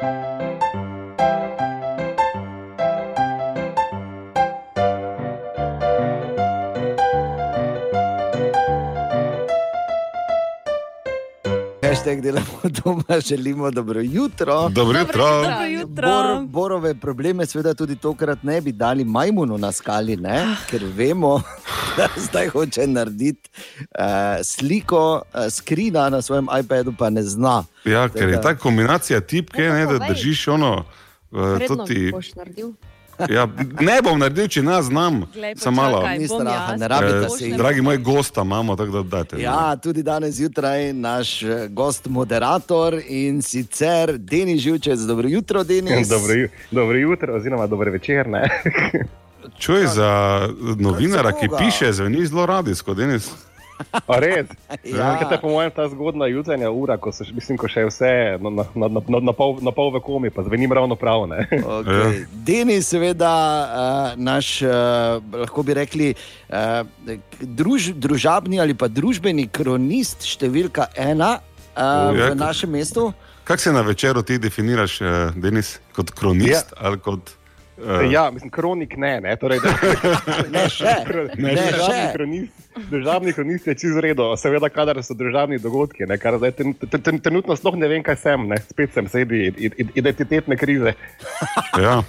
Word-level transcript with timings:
Thank 0.00 0.24
you. 0.24 0.29
Hashtag 12.10 12.22
delamo 12.22 12.60
doma, 12.84 13.20
želimo 13.20 13.70
dobro 13.70 14.00
jutro. 14.00 14.68
Dobro 14.68 14.98
jutro. 14.98 15.24
Dobro 15.24 15.66
jutro. 15.66 16.08
Bor, 16.08 16.46
borove 16.46 16.94
probleme, 16.94 17.46
seveda, 17.46 17.74
tudi 17.74 17.96
tokrat 17.96 18.42
ne 18.42 18.60
bi 18.60 18.72
dali 18.72 19.04
majmunu 19.04 19.58
na 19.58 19.72
skali, 19.72 20.16
ne? 20.16 20.56
ker 20.70 20.82
vemo, 20.96 21.42
da 21.96 22.08
zdaj 22.16 22.48
hoče 22.48 22.86
narediti 22.86 23.50
uh, 23.80 24.04
sliko 24.44 25.14
uh, 25.14 25.40
skrina 25.50 26.08
na 26.08 26.22
svojem 26.22 26.48
iPadu, 26.60 26.94
pa 26.98 27.10
ne 27.10 27.22
zna. 27.22 27.64
Ja, 27.84 28.08
ker 28.08 28.28
je 28.28 28.42
ta 28.42 28.56
kombinacija 28.56 29.20
tipke, 29.20 29.62
ne, 29.62 29.86
da 29.86 30.06
držiš 30.08 30.48
ono. 30.48 30.84
Uh, 31.30 31.40
Vredno 31.40 31.84
ti, 31.86 32.10
boš 32.12 32.34
naredil. 32.34 32.72
Ja, 33.28 33.48
ne 33.80 34.02
bom 34.02 34.18
naredil, 34.18 34.48
če 34.48 34.62
ne 34.62 34.82
znam. 34.82 35.22
Samo 35.56 35.82
malo. 35.82 36.08
Ni 36.10 36.28
straha, 36.28 36.76
ne 36.76 36.88
rabite 36.88 37.16
Eh, 37.16 37.28
se 37.30 37.46
jih. 37.46 37.56
dragi 37.56 37.80
moj 37.80 37.96
gosta 37.98 38.42
imamo, 38.42 38.76
tako 38.76 38.92
da 38.92 39.18
date. 39.18 39.36
Ja, 39.38 39.76
tudi 39.76 40.02
danes 40.02 40.34
zjutraj 40.34 40.92
naš 40.92 41.42
eh, 41.42 41.68
gost, 41.68 42.06
moderator 42.06 42.60
in 43.08 43.42
sicer 43.42 44.18
Denis 44.18 44.60
Živčec. 44.60 45.00
Dobro 45.00 45.28
jutro, 45.28 45.64
Denis. 45.64 46.08
Dobro, 46.16 46.32
ju- 46.34 46.48
dobro 46.70 46.98
jutro, 46.98 47.36
oziroma 47.36 47.66
dobro 47.66 47.90
večer. 47.90 48.28
Ne? 48.28 48.48
Čuj 49.58 49.86
za 49.86 50.40
novinara, 50.76 51.32
ki 51.32 51.48
piše, 51.58 51.92
zveni 51.92 52.26
zelo 52.26 52.46
radijsko, 52.46 52.94
Denis. 52.94 53.30
A 54.06 54.18
res? 54.20 54.46
Ja. 54.84 55.18
Ja. 55.18 55.28
To 55.28 55.34
je 55.34 55.40
po 55.40 55.50
mojem 55.50 55.70
ta 55.74 55.88
zgodna 55.88 56.26
jutranja 56.30 56.70
ura, 56.70 56.96
ko, 56.96 57.12
so, 57.12 57.24
mislim, 57.34 57.58
ko 57.60 57.68
še 57.68 57.84
je 57.84 57.88
vse 57.90 58.12
na, 58.40 58.50
na, 58.50 58.64
na, 58.74 58.88
na, 59.00 59.20
na, 59.30 59.32
pol, 59.36 59.58
na 59.64 59.72
pol 59.74 59.90
v 59.94 60.00
komi, 60.04 60.30
pa 60.32 60.44
zvenim 60.46 60.72
ravno 60.72 60.96
prav. 60.98 61.26
Ne? 61.30 61.46
Okay. 61.80 62.24
Denis, 62.44 62.90
seveda, 62.90 63.30
uh, 63.30 64.18
naš, 64.20 64.60
uh, 64.66 65.20
lahko 65.32 65.62
bi 65.64 65.76
rekli, 65.76 66.08
uh, 66.50 66.82
druž, 67.40 67.92
družabni 67.96 68.60
ali 68.60 68.74
pa 68.76 68.90
družbeni 68.90 69.46
kronist, 69.48 70.26
številka 70.28 70.90
ena 70.98 71.38
uh, 71.38 72.10
Ja, 72.14 72.32
v 72.32 72.38
našem 72.38 72.70
mestu. 72.70 73.10
Kako 73.44 73.62
se 73.62 73.72
na 73.72 73.80
večeru 73.80 74.22
ti 74.22 74.38
definiraš, 74.38 75.00
eh, 75.00 75.30
Denis, 75.34 75.78
kot 75.92 76.10
kronist 76.10 76.50
ja. 76.70 76.86
ali 76.86 76.98
kot. 76.98 77.30
Uh, 77.80 78.04
Ja, 78.06 78.30
mislim, 78.30 78.50
kronik 78.50 78.96
ne, 78.96 79.20
ne. 79.20 79.36
Torej, 79.36 79.58
da, 79.58 79.70
Ne 80.54 80.68
še, 80.68 80.94
ne 81.34 81.56
še. 81.56 81.64
državni, 81.66 82.12
kronist, 82.12 82.52
državni 82.90 83.32
kronist 83.32 83.66
je 83.66 83.74
čez 83.74 83.96
redo, 83.96 84.36
seveda, 84.36 84.68
kadar 84.68 85.00
so 85.00 85.14
državni 85.14 85.58
dogodki, 85.58 86.04
ne, 86.04 86.18
kar 86.18 86.36
zdaj 86.36 86.52
ten- 86.52 86.74
ten- 86.74 87.00
ten- 87.00 87.20
trenutno 87.20 87.56
sploh 87.56 87.74
ne 87.74 87.88
vem, 87.88 88.02
kaj 88.02 88.16
sem, 88.18 88.46
ne. 88.46 88.58
spet 88.60 88.92
sem 88.92 89.08
sredi 89.08 89.48
i- 89.48 89.72
i- 89.74 89.90
identitetne 89.94 90.56
krize. 90.56 90.92
ja. 91.78 92.02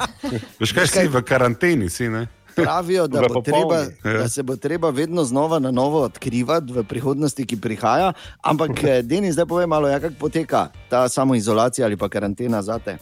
Veš 0.59 0.73
kaj 0.73 0.87
si 0.87 1.07
v 1.07 1.21
karanteni, 1.21 1.89
si 1.89 2.09
ne? 2.09 2.27
Pravijo, 2.51 3.07
da, 3.07 3.21
bo 3.21 3.39
treba, 3.41 3.57
popolni. 3.79 3.95
Ja. 4.05 4.17
da 4.17 4.27
se 4.27 4.43
bo 4.43 4.55
treba 4.55 4.89
vedno 4.89 5.23
znova 5.23 5.59
na 5.59 5.71
novo 5.71 6.01
odkrivati 6.01 6.73
v 6.73 6.83
prihodnosti, 6.83 7.45
ki 7.45 7.55
prihaja. 7.55 8.11
Ampak, 8.41 8.83
eh, 8.83 9.01
Denis, 9.01 9.33
zdaj 9.33 9.45
povej 9.45 9.67
malo, 9.67 9.87
ja, 9.87 9.99
kako 9.99 10.19
poteka 10.19 10.67
ta 10.89 11.07
samoizolacija 11.07 11.85
ali 11.85 11.95
pa 11.95 12.09
karantena 12.09 12.61
za 12.61 12.75
te. 12.77 12.97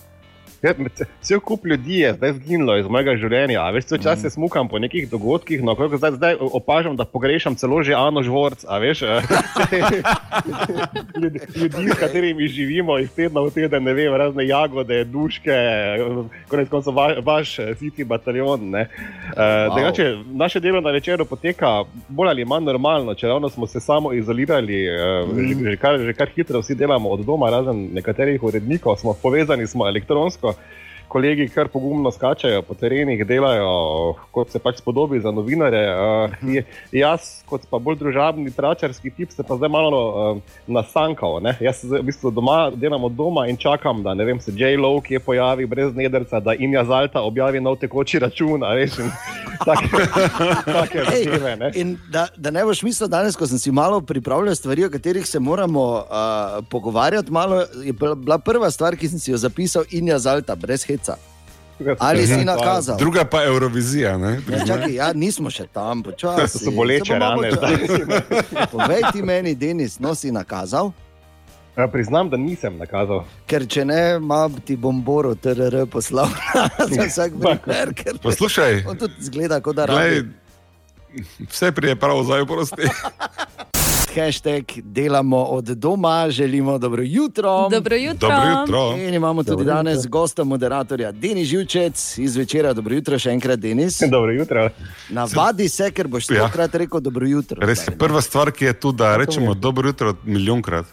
Cel 1.25 1.39
kup 1.39 1.65
ljudi 1.65 1.99
je 1.99 2.13
zdaj 2.13 2.33
zginilo 2.33 2.77
iz 2.77 2.88
mojega 2.88 3.15
življenja. 3.15 3.61
a 3.61 3.71
Veš, 3.71 3.85
vse 3.85 3.97
čas 4.03 4.21
se 4.21 4.29
smukam 4.29 4.67
po 4.69 4.79
nekih 4.79 5.09
dogodkih, 5.09 5.63
no, 5.63 5.75
koliko 5.75 5.97
zdaj, 5.97 6.11
zdaj 6.11 6.35
opažam, 6.39 6.95
da 6.95 7.05
pogrešam 7.05 7.55
celo 7.55 7.83
že 7.83 7.93
Ano 7.93 8.23
Žvorc, 8.23 8.65
a 8.67 8.77
veš, 8.77 9.02
eh, 9.02 9.21
ljudi, 11.21 11.39
ljudi, 11.55 11.89
s 11.89 11.99
katerimi 11.99 12.47
živimo 12.47 12.99
iz 12.99 13.11
tedna 13.15 13.41
v 13.41 13.52
teden, 13.52 13.83
ne 13.83 13.93
vem, 13.93 14.13
razne 14.13 14.47
jagode, 14.47 15.03
duške, 15.03 15.55
konec 16.47 16.69
koncev 16.69 16.93
va, 16.95 17.13
vaš 17.25 17.59
eh, 17.59 17.75
siti 17.80 18.03
bataljon. 18.03 18.69
ne. 18.69 18.81
Eh, 18.81 19.59
Wow. 19.69 19.73
drugače, 19.75 20.17
Naše 20.25 20.59
delo 20.59 20.81
na 20.81 20.91
večeru 20.91 21.25
poteka 21.25 21.83
bolj 22.07 22.30
ali 22.30 22.45
manj 22.45 22.64
normalno, 22.65 23.14
če 23.15 23.27
ravno 23.27 23.49
smo 23.49 23.67
se 23.67 23.80
samo 23.80 24.14
izolirali, 24.14 24.86
eh, 24.86 25.26
že, 25.36 25.70
že, 25.70 25.77
kar, 25.77 25.99
že 25.99 26.14
kar 26.14 26.30
hitro 26.36 26.59
vsi 26.59 26.76
delamo 26.76 27.09
od 27.09 27.20
doma, 27.26 27.49
razen 27.49 27.89
nekaterih 27.93 28.43
urednikov, 28.43 28.95
smo 28.97 29.14
povezani 29.23 29.67
smo 29.67 29.87
elektronsko. 29.87 30.48
D'accord. 30.49 30.64
Kolegi 31.09 31.47
kar 31.49 31.67
pogumno 31.67 32.11
skačajo 32.11 32.61
po 32.61 32.73
terenih, 32.73 33.25
delajo 33.25 33.70
kot 34.31 34.52
se 34.52 34.59
pač 34.59 34.77
spodobi 34.77 35.20
za 35.20 35.31
novinare. 35.31 35.81
Uh, 35.89 36.36
je- 36.47 36.64
jaz, 36.93 37.20
kot 37.43 37.65
pa 37.65 37.80
bolj 37.80 37.97
družabni, 37.97 38.52
tračarski 38.52 39.09
tip, 39.09 39.31
se 39.31 39.43
pa 39.43 39.58
zdaj 39.58 39.70
malo 39.70 40.02
uh, 40.05 40.37
nasankal. 40.70 41.39
Ne? 41.42 41.55
Jaz 41.59 41.81
v 41.83 42.03
bistvu 42.03 42.30
doma, 42.31 42.70
delam 42.71 43.03
od 43.03 43.11
doma 43.14 43.47
in 43.47 43.58
čakam, 43.58 44.03
da 44.03 44.14
vem, 44.14 44.39
se 44.39 44.53
J-Lo, 44.53 45.02
ki 45.02 45.14
je 45.14 45.20
pojavi 45.21 45.65
brez 45.65 45.95
nederca, 45.95 46.39
da 46.39 46.53
Inja 46.53 46.86
Zalta 46.86 47.21
objavi 47.21 47.59
nov 47.59 47.76
tekoči 47.77 48.20
račun. 48.20 48.61
Veš, 48.70 48.99
in 48.99 49.09
take, 49.65 49.89
take 50.65 50.99
Ej, 51.09 51.23
zadeve, 51.26 51.55
ne. 51.55 51.71
in 51.73 51.97
da, 52.08 52.27
da 52.37 52.52
ne 52.52 52.64
boš 52.64 52.83
mislil 52.83 53.09
danes, 53.09 53.36
ko 53.36 53.47
sem 53.47 53.58
si 53.58 53.71
malo 53.71 53.97
pripravljal 54.02 54.55
stvari, 54.55 54.86
o 54.86 54.89
katerih 54.89 55.26
se 55.26 55.39
moramo 55.39 55.83
uh, 55.97 56.05
pogovarjati, 56.65 57.31
malo, 57.31 57.64
je 57.83 57.93
bila- 57.93 58.37
prva 58.39 58.71
stvar, 58.71 58.95
ki 58.95 59.09
sem 59.09 59.20
si 59.20 59.31
jo 59.31 59.37
zapisal, 59.39 59.83
in 59.89 60.08
je 60.08 60.20
zalta, 60.20 60.55
brez 60.55 60.86
heca. 60.99 61.15
Ali 61.99 62.27
si 62.27 62.43
nakazal? 62.45 62.98
Druga 62.98 63.23
pa 63.26 63.43
Eurovizija. 63.43 64.17
Ne? 64.17 64.42
Ja, 64.52 64.65
čakaj, 64.65 64.93
ja, 64.93 65.14
nismo 65.14 65.48
še 65.49 65.64
tam, 65.71 66.04
počasi. 66.04 66.60
To 66.60 66.65
so 66.67 66.71
boleče 66.76 67.15
rane 67.15 67.52
Povej 68.73 69.04
ti 69.15 69.23
meni, 69.23 69.55
Denis, 69.55 69.95
no 69.99 70.11
si 70.15 70.32
nakazal. 70.32 70.92
Ja, 71.77 71.88
Priznam, 71.88 72.27
da 72.27 72.36
nisem 72.36 72.76
nakazal. 72.76 73.23
Ker 73.48 73.64
če 73.64 73.86
ne, 73.88 74.02
ima 74.20 74.49
ti 74.67 74.76
bomboro, 74.76 75.32
TRR 75.39 75.86
poslal 75.88 76.27
za 76.92 77.08
vsak 77.08 77.39
primer, 77.39 77.95
ker 77.95 78.20
Poslušaj, 78.27 78.83
on 78.83 78.99
tudi 78.99 79.15
zgleda, 79.23 79.61
kot 79.64 79.80
da 79.80 79.88
rabi. 79.88 80.26
vse 81.48 81.71
prije 81.71 81.95
prav 81.95 82.20
zdaj 82.27 82.43
prosti. 82.45 82.92
Hashtag 84.15 84.64
delamo 84.83 85.37
od 85.43 85.64
doma, 85.65 86.30
želimo 86.30 86.77
dobro 86.77 87.03
jutro. 87.05 87.70
Dobro 87.70 87.95
jutro. 87.95 88.30
Dobro 88.30 88.61
jutro. 88.61 89.08
In 89.08 89.14
imamo 89.14 89.43
tudi 89.43 89.52
Dobro 89.52 89.65
danes 89.65 90.08
gosta, 90.08 90.43
moderatorja 90.43 91.11
Denis 91.11 91.47
Živčec 91.47 92.17
iz 92.17 92.36
večera. 92.36 92.73
Dobro 92.73 92.95
jutro, 92.95 93.20
še 93.20 93.30
enkrat, 93.31 93.59
Denis. 93.59 93.99
Dobro 94.11 94.31
jutro. 94.31 94.70
Navadi 95.09 95.70
se, 95.70 95.92
ker 95.92 96.08
boš 96.08 96.30
Ja. 96.30 96.36
stokrat 96.47 96.75
rekel 96.75 96.99
dobro 96.99 97.27
jutro. 97.27 97.58
Res 97.61 97.80
je 97.80 97.83
zdaj, 97.83 97.97
prva 97.97 98.21
stvar, 98.21 98.52
ki 98.52 98.65
je 98.65 98.73
tu, 98.73 98.92
da 98.92 99.17
rečemo 99.17 99.53
dobro 99.53 99.89
jutro 99.89 100.15
milijonkrat. 100.23 100.86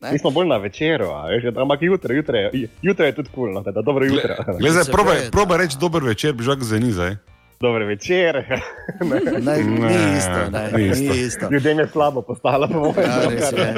Ne? 0.00 0.12
Mi 0.12 0.18
smo 0.18 0.30
bolj 0.30 0.48
na 0.48 0.56
večeru, 0.56 1.04
a 1.04 1.26
veš, 1.26 1.44
ampak 1.56 1.82
jutro, 1.82 2.14
jutro, 2.14 2.38
jutro 2.82 3.06
je 3.06 3.14
tudi 3.14 3.28
kul, 3.34 3.52
no, 3.52 3.60
da 3.62 3.82
dobro 3.82 4.04
jutro. 4.04 4.34
Glej, 4.58 4.70
zdaj, 4.70 4.84
Se 4.84 4.92
probaj, 4.92 5.30
probaj 5.30 5.58
reči 5.58 5.76
dober 5.80 6.02
večer, 6.02 6.32
bi 6.32 6.44
že 6.44 6.56
zveni 6.60 6.92
zdaj. 6.92 7.16
Dobro 7.62 7.86
večer. 7.86 8.60
Ne, 9.40 9.62
ni 9.62 9.80
Ne, 9.80 10.18
isto, 10.18 10.50
ne, 10.50 10.70
ni 10.76 10.84
ni 10.84 10.90
isto. 10.90 11.14
isto. 11.14 11.48
Ljudem 11.50 11.78
je 11.78 11.88
slabo 11.88 12.22
postalo, 12.22 12.68
po 12.68 12.78
mojem. 12.78 13.10
Ja, 13.10 13.28
res 13.28 13.52
je. 13.52 13.74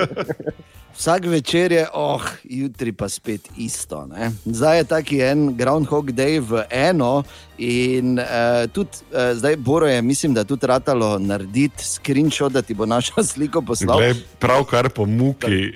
Vsak 0.96 1.24
večer 1.24 1.72
je, 1.72 1.86
oh, 1.92 2.22
jutri 2.44 2.92
pa 2.92 3.08
spet 3.08 3.40
isto. 3.56 4.06
Ne? 4.06 4.30
Zdaj 4.44 4.78
je 4.78 4.84
taki 4.84 5.20
en 5.20 5.56
Groundhog 5.56 6.12
Day 6.12 6.40
v 6.40 6.64
eno, 6.70 7.24
in 7.58 8.18
uh, 8.18 8.70
tudi 8.72 8.90
uh, 9.12 9.34
zdaj 9.34 9.56
Boro 9.56 9.86
je, 9.86 10.02
mislim, 10.02 10.34
da 10.34 10.44
tudi 10.44 10.66
ratalo 10.66 11.18
narediti 11.18 11.84
screenshot, 11.84 12.52
da 12.52 12.62
ti 12.62 12.74
bo 12.74 12.86
našo 12.86 13.22
sliko 13.32 13.62
poslal. 13.62 13.98
Glej, 13.98 14.14
pravkar 14.38 14.88
po 14.88 15.06
muki. 15.06 15.74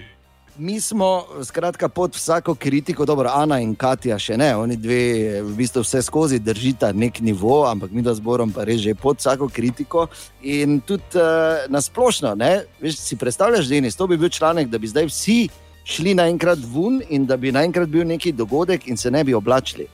Mi 0.60 0.80
smo, 0.80 1.24
skratka, 1.44 1.88
pod 1.88 2.14
vsako 2.14 2.54
kritiko, 2.54 3.04
dobro, 3.04 3.30
Ana 3.34 3.60
in 3.62 3.76
Katja 3.78 4.16
še 4.18 4.34
ne, 4.36 4.48
oni 4.58 4.74
dve 4.76 5.02
v 5.46 5.52
bistvu 5.54 5.84
vse 5.84 6.00
skozi 6.02 6.40
držita 6.42 6.90
nek 6.98 7.20
nivo, 7.22 7.60
ampak 7.68 7.92
mi 7.94 8.02
da 8.02 8.10
zborom 8.18 8.50
pa 8.50 8.64
res 8.66 8.80
že 8.82 8.96
pod 8.98 9.22
vsako 9.22 9.46
kritiko. 9.54 10.08
In 10.42 10.80
tudi 10.80 11.14
uh, 11.14 11.68
nasplošno, 11.70 12.34
ne, 12.34 12.50
veš, 12.82 12.98
si 12.98 13.16
predstavljaš, 13.16 13.70
Denis, 13.70 13.94
to 13.94 14.10
bi 14.10 14.18
bil 14.18 14.32
članek, 14.34 14.66
da 14.66 14.82
bi 14.82 14.90
zdaj 14.90 15.06
vsi 15.06 15.38
šli 15.86 16.16
naenkrat 16.18 16.66
ven 16.74 17.04
in 17.08 17.26
da 17.26 17.38
bi 17.38 17.54
naenkrat 17.54 17.86
bil 17.88 18.02
neki 18.10 18.34
dogodek 18.34 18.90
in 18.90 18.98
se 18.98 19.14
ne 19.14 19.22
bi 19.24 19.38
oblačili. 19.38 19.86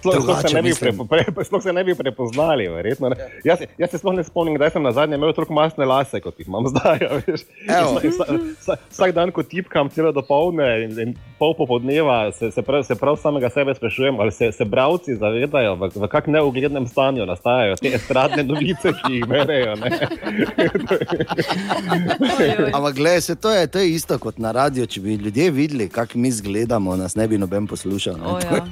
Sploh, 0.00 0.14
se 0.14 0.20
Drugače 0.20 0.54
ne 0.54 0.62
bi 0.62 0.68
mislim. 0.68 1.08
pre, 1.08 1.24
se 1.62 1.72
ne 1.72 1.84
bi 1.84 1.94
prepoznali, 1.94 2.68
verjetno. 2.68 3.08
Ne. 3.08 3.16
Jaz, 3.44 3.58
jaz 3.78 3.90
se 3.90 3.98
sploh 3.98 4.14
ne 4.14 4.24
spomnim, 4.24 4.54
kdaj 4.56 4.70
sem 4.70 4.82
na 4.82 4.92
zadnje 4.92 5.16
imel 5.16 5.32
toliko 5.32 5.52
masne 5.52 5.84
lase, 5.84 6.20
kot 6.20 6.38
jih 6.40 6.48
imam 6.48 6.64
zdaj. 6.72 6.98
a 7.04 7.18
veš. 7.20 7.40
Evo. 7.68 8.00
Vsa- 8.00 8.08
vsa- 8.10 8.38
vsa- 8.60 8.76
Vsak 8.90 9.12
dan, 9.12 9.30
ko 9.30 9.42
tipkam 9.42 9.88
celo 9.88 10.12
do 10.12 10.22
polne 10.22 10.84
in, 10.84 10.96
in 11.00 11.12
pol 11.38 11.52
popoldneva, 11.54 12.32
se, 12.32 12.50
se, 12.50 12.62
prav, 12.62 12.82
se 12.82 12.94
prav 12.94 13.16
samega 13.16 13.50
sebe 13.50 13.74
sprašujem, 13.74 14.20
ali 14.20 14.32
se, 14.32 14.52
se 14.52 14.64
bravci 14.64 15.16
zavedajo, 15.16 15.74
v, 15.76 15.90
v 15.94 16.08
kak 16.08 16.26
neuglednem 16.26 16.86
stanju 16.86 17.26
nastajajo 17.26 17.76
te 17.76 17.88
estradne 17.90 18.44
novice, 18.44 18.92
ki 18.96 19.12
jih 19.14 19.26
berejo. 19.26 19.76
ne. 19.76 19.90
Ampak, 22.72 22.94
gledaj, 22.94 23.20
se 23.20 23.34
to 23.36 23.50
je, 23.50 23.66
to 23.66 23.78
je 23.78 23.90
isto 23.90 24.18
kot 24.18 24.38
na 24.38 24.52
radiju. 24.52 24.86
Če 24.86 25.00
bi 25.00 25.14
ljudje 25.14 25.50
videli, 25.50 25.88
kako 25.88 26.18
mi 26.18 26.28
izgledamo, 26.28 26.96
nas 26.96 27.14
ne 27.14 27.28
bi 27.28 27.38
noben 27.38 27.66
poslušal. 27.66 28.14
Ne? 28.14 28.26
O, 28.26 28.38
ja. 28.40 28.64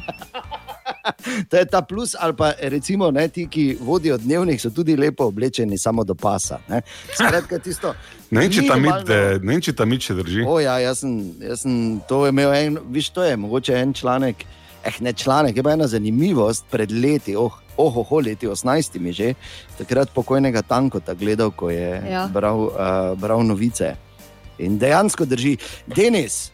To 1.48 1.56
je 1.56 1.64
ta 1.64 1.82
plus, 1.82 2.14
ali 2.14 2.32
pa 2.32 2.52
recimo 2.60 3.10
ne, 3.10 3.28
ti, 3.28 3.46
ki 3.46 3.78
vodijo 3.80 4.18
dnevnik, 4.18 4.60
so 4.60 4.70
tudi 4.70 4.96
lepo 4.96 5.24
oblečeni, 5.24 5.78
samo 5.78 6.04
do 6.04 6.14
pasa. 6.14 6.58
Ne, 6.68 6.82
Skratka, 7.14 7.58
tisto, 7.58 7.94
Ne 8.30 8.40
vem, 8.40 8.50
če 8.50 8.66
ta 8.68 8.76
mit, 8.76 8.84
minimalno- 8.84 9.40
ne 9.40 9.52
vem, 9.52 9.60
če 9.60 9.72
ta 9.72 9.84
mit 9.84 10.04
še 10.04 10.14
drži. 10.14 10.42
O, 10.44 10.58
ja, 10.60 10.78
jaz 10.78 11.00
sem, 11.00 11.14
jaz 11.40 11.62
sem 11.64 11.76
to 12.08 12.26
imel, 12.28 12.52
en, 12.52 12.78
viš, 12.92 13.08
to 13.10 13.22
je 13.24 13.36
mogoče 13.36 13.72
en 13.74 13.94
članek, 13.94 14.44
eh, 14.84 14.98
ne 15.00 15.12
članek, 15.12 15.56
je 15.56 15.62
pa 15.62 15.72
ena 15.72 15.86
zanimivost 15.88 16.66
pred 16.70 16.92
leti, 16.92 17.36
oh, 17.36 17.52
oh, 17.76 17.96
oh, 18.02 18.12
leti 18.20 18.46
18 18.46 19.12
že, 19.12 19.32
takrat 19.78 20.10
pokojnega 20.12 20.62
Tankota 20.62 21.14
gledal, 21.14 21.50
ko 21.50 21.70
je 21.70 22.02
Ja. 22.10 22.26
bral, 22.28 22.68
uh, 22.68 23.14
bral 23.16 23.40
novice. 23.42 23.94
In 24.58 24.78
dejansko 24.78 25.24
drži, 25.24 25.56
Denis, 25.86 26.50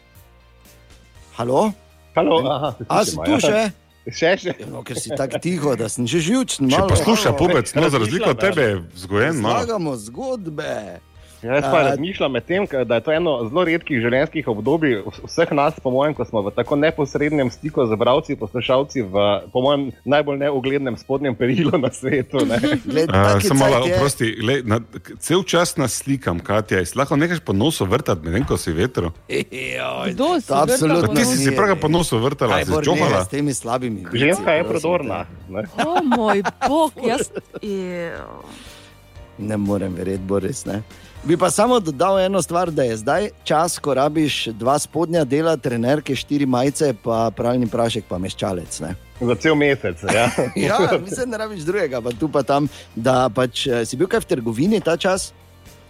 halo, 1.36 1.72
Halo, 2.14 2.36
aha, 2.46 2.68
a 2.88 3.02
si 3.04 3.16
tu 3.16 3.30
ja. 3.32 3.40
še? 3.40 3.60
Še, 4.04 4.36
še. 4.36 4.52
Ja, 4.60 4.66
No, 4.68 4.82
ker 4.84 5.00
si 5.00 5.08
tako 5.16 5.38
tiho, 5.40 5.72
da 5.80 5.88
sem 5.88 6.04
že 6.04 6.20
živčen. 6.20 6.68
Če 6.68 6.76
malo. 6.76 6.92
posluša 6.92 7.32
pubec, 7.40 7.72
no, 7.72 7.88
za 7.88 7.98
razliko 7.98 8.34
od 8.36 8.40
tebe, 8.40 8.66
vzgojen 8.92 9.40
malo. 9.40 9.64
Zlagamo 9.64 9.96
zgodbe. 9.96 11.00
Ja, 11.44 11.54
Jaz 11.54 11.64
pa 11.68 11.82
razmišljam 11.82 12.32
med 12.32 12.44
tem, 12.44 12.66
da 12.86 12.94
je 12.94 13.00
to 13.04 13.12
eno 13.12 13.32
zelo 13.48 13.64
redkih 13.68 14.00
življenjskih 14.00 14.46
obdobij 14.48 15.02
vseh 15.26 15.50
nas, 15.52 15.76
po 15.82 15.90
mojem, 15.92 16.14
ko 16.16 16.24
smo 16.24 16.40
v 16.46 16.52
tako 16.56 16.78
neposrednem 16.80 17.50
stiku 17.52 17.84
z 17.84 17.98
bralci, 18.00 18.36
poslušalci 18.40 19.04
v, 19.04 19.24
po 19.52 19.60
mojem, 19.60 19.90
najbolj 20.08 20.38
neuglednem 20.40 20.96
spodnjem 20.96 21.36
perilu 21.36 21.76
na 21.78 21.92
svetu. 21.92 22.46
Ne? 22.48 22.56
Gled, 22.88 23.12
Uh, 23.14 23.36
Samo 23.44 23.60
malo, 23.60 23.84
oprosti, 23.84 24.30
glej, 24.40 24.62
na, 24.64 24.80
cel 25.20 25.44
čas 25.44 25.76
nas 25.76 26.00
slikam, 26.00 26.40
Katja, 26.40 26.80
in 26.80 26.88
lahko 26.96 27.16
nekaj 27.20 27.44
po 27.44 27.52
nosu 27.52 27.84
vrtati, 27.84 28.24
medtem 28.24 28.48
ko 28.48 28.56
si 28.56 28.72
vetro. 28.72 29.12
Kdo 29.28 30.40
si 30.40 30.48
absolutno 30.50 31.12
Ti 31.14 31.24
si 31.24 31.36
si 31.44 31.52
prav 31.52 31.76
po 31.76 31.92
nosu 31.92 32.18
vrtala, 32.18 32.64
si 32.64 32.72
čohala. 32.72 33.24
s 33.24 33.28
temi 33.28 33.54
slabimi? 33.54 34.08
Ženska 34.12 34.56
je 34.56 34.64
prodorna. 34.64 35.26
Ne? 35.52 35.68
O 35.84 36.00
moj 36.02 36.42
bog, 36.68 36.96
jaz. 37.04 37.28
Ne 39.38 39.56
morem 39.56 39.94
verjeti, 39.94 40.22
bo 40.26 40.38
res 40.38 40.64
ne. 40.66 40.82
Bi 41.24 41.36
pa 41.40 41.48
samo 41.50 41.80
dodal 41.80 42.18
eno 42.20 42.42
stvar, 42.42 42.70
da 42.70 42.84
je 42.84 42.96
zdaj 43.00 43.28
čas, 43.44 43.78
ko 43.78 43.94
rabiš 43.94 44.52
dva 44.60 44.78
spodnja 44.78 45.24
dela, 45.24 45.56
trenerke, 45.56 46.16
štiri 46.16 46.46
majice, 46.46 46.92
pa 47.02 47.30
pravilni 47.36 47.66
prašek, 47.66 48.04
pa 48.08 48.18
meščalec. 48.20 48.80
Ne? 48.84 48.94
Za 49.20 49.36
cel 49.40 49.56
mesec. 49.56 50.04
Ja. 50.14 50.28
Ja, 50.66 50.78
mislim, 51.00 51.30
da 51.30 51.36
ne 51.36 51.44
rabiš 51.44 51.64
drugega, 51.64 52.00
pa 52.00 52.12
tu 52.12 52.28
pa 52.28 52.42
tam. 52.42 52.68
Da 52.94 53.30
pač, 53.34 53.66
eh, 53.66 53.86
si 53.88 53.96
bil 53.96 54.10
kaj 54.10 54.26
v 54.26 54.30
trgovini 54.34 54.80
ta 54.84 54.96
čas? 55.00 55.32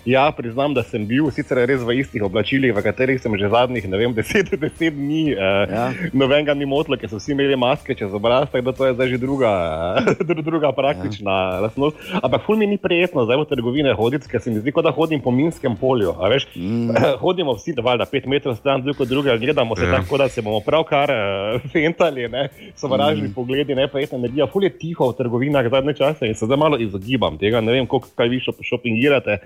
Ja, 0.05 0.29
priznam, 0.31 0.75
da 0.75 0.83
sem 0.83 1.07
bil 1.07 1.31
sicer 1.31 1.57
res 1.65 1.81
v 1.81 1.95
istih 1.97 2.21
oblačilih, 2.21 2.71
v 2.71 2.83
katerih 2.83 3.17
sem 3.17 3.33
že 3.35 3.49
zadnjih, 3.49 3.87
ne 3.87 3.97
vem, 3.97 4.13
10-10 4.17 4.53
dni. 4.93 5.23
Uh, 5.33 5.43
Ja. 5.65 5.85
Nobenega 6.13 6.53
ni 6.53 6.67
motilo, 6.67 6.95
ker 6.95 7.09
so 7.09 7.17
vsi 7.17 7.33
imeli 7.33 7.57
maske 7.57 7.95
čez 7.95 8.13
obraz, 8.13 8.47
tako 8.47 8.65
da 8.65 8.73
to 8.73 8.85
je 8.85 8.93
zdaj 8.93 9.09
že 9.09 9.19
druga, 9.19 9.51
dru- 10.29 10.43
druga 10.43 10.73
praktična 10.73 11.33
ja. 11.33 11.61
lastnost. 11.61 11.97
Ampak 12.15 12.43
ful 12.43 12.57
mi 12.57 12.67
ni 12.67 12.77
prijetno 12.77 13.25
zdaj 13.25 13.37
v 13.37 13.47
trgovine 13.47 13.95
hoditi, 13.95 14.29
ker 14.29 14.39
se 14.39 14.51
mi 14.51 14.61
zdi, 14.61 14.71
kot 14.71 14.85
da 14.85 14.93
hodim 14.93 15.21
po 15.21 15.31
minskem 15.31 15.73
polju. 15.75 16.13
a 16.15 16.29
veš. 16.29 16.47
Mm. 16.55 16.93
Hodimo 17.19 17.55
vsi, 17.55 17.73
da 17.73 17.83
valjda 17.83 18.05
pet 18.05 18.27
metrov 18.27 18.57
stran 18.57 18.83
drug 18.83 19.01
od 19.01 19.09
drugega, 19.09 19.37
gledamo 19.39 19.73
se 19.75 19.83
Ja. 19.83 19.89
ja. 19.89 19.97
tako, 19.97 20.19
da 20.19 20.29
se 20.29 20.43
bomo 20.43 20.61
pravkar 20.61 21.09
uh, 21.55 21.71
fentali, 21.71 22.29
ne? 22.29 22.49
sovražni 22.77 23.25
Mm. 23.25 23.33
pogledi, 23.33 23.75
ne 23.75 23.89
pa 23.89 23.99
ena 23.99 24.19
energija. 24.19 24.47
Ful 24.47 24.65
je 24.65 24.71
tiho 24.71 25.09
v 25.09 25.17
trgovinah 25.17 25.65
zadnje 25.67 25.95
čase 25.95 26.27
in 26.27 26.35
se 26.35 26.45
zdaj 26.45 26.59
malo 26.59 26.77
izogibam 26.79 27.39
tega. 27.39 27.61
Ne 27.61 27.73
vem, 27.73 27.87
koliko 27.87 28.09
kaj 28.13 28.29
vi 28.29 28.39
šop- 28.39 28.61
šopingirate. 28.63 29.39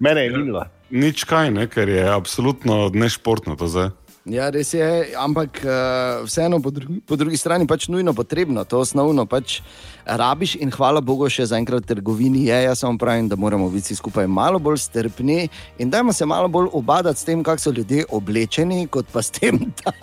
Mene 0.00 0.24
je 0.24 0.30
minilo. 0.32 0.64
Nič 0.90 1.24
kaj, 1.28 1.50
ne, 1.54 1.66
ker 1.68 1.88
je 1.88 2.04
absolutno 2.08 2.88
nešportno 2.94 3.56
to 3.56 3.68
zdaj. 3.68 3.90
Ja, 4.28 4.50
res 4.52 4.74
je, 4.76 4.84
ampak 5.16 5.62
uh, 5.64 6.20
vseeno 6.28 6.60
po, 6.60 6.70
drugi, 6.70 7.00
po 7.00 7.16
drugi 7.16 7.38
strani 7.40 7.64
pač 7.66 7.88
nujno 7.88 8.12
potrebno, 8.12 8.64
to 8.68 8.82
osnovno 8.84 9.24
pač 9.24 9.62
rabiš 10.04 10.58
in 10.60 10.68
hvala 10.72 11.00
Bogu 11.00 11.28
še 11.32 11.48
zaenkrat 11.48 11.86
v 11.86 11.94
trgovini 11.94 12.44
je. 12.50 12.58
Jaz 12.68 12.84
samo 12.84 13.00
pravim, 13.00 13.30
da 13.32 13.40
moramo 13.40 13.70
biti 13.72 13.90
vsi 13.90 13.96
skupaj 13.96 14.28
malo 14.28 14.60
bolj 14.60 14.82
strpni 14.84 15.48
in 15.80 15.90
dajmo 15.90 16.12
se 16.12 16.28
malo 16.28 16.52
bolj 16.52 16.68
obadati 16.76 17.20
s 17.20 17.24
tem, 17.24 17.42
kako 17.42 17.64
so 17.64 17.72
ljudje 17.72 18.04
oblečeni, 18.12 18.86
kot 18.92 19.08
pa 19.12 19.24
s 19.24 19.32
tem, 19.32 19.56
da, 19.80 19.96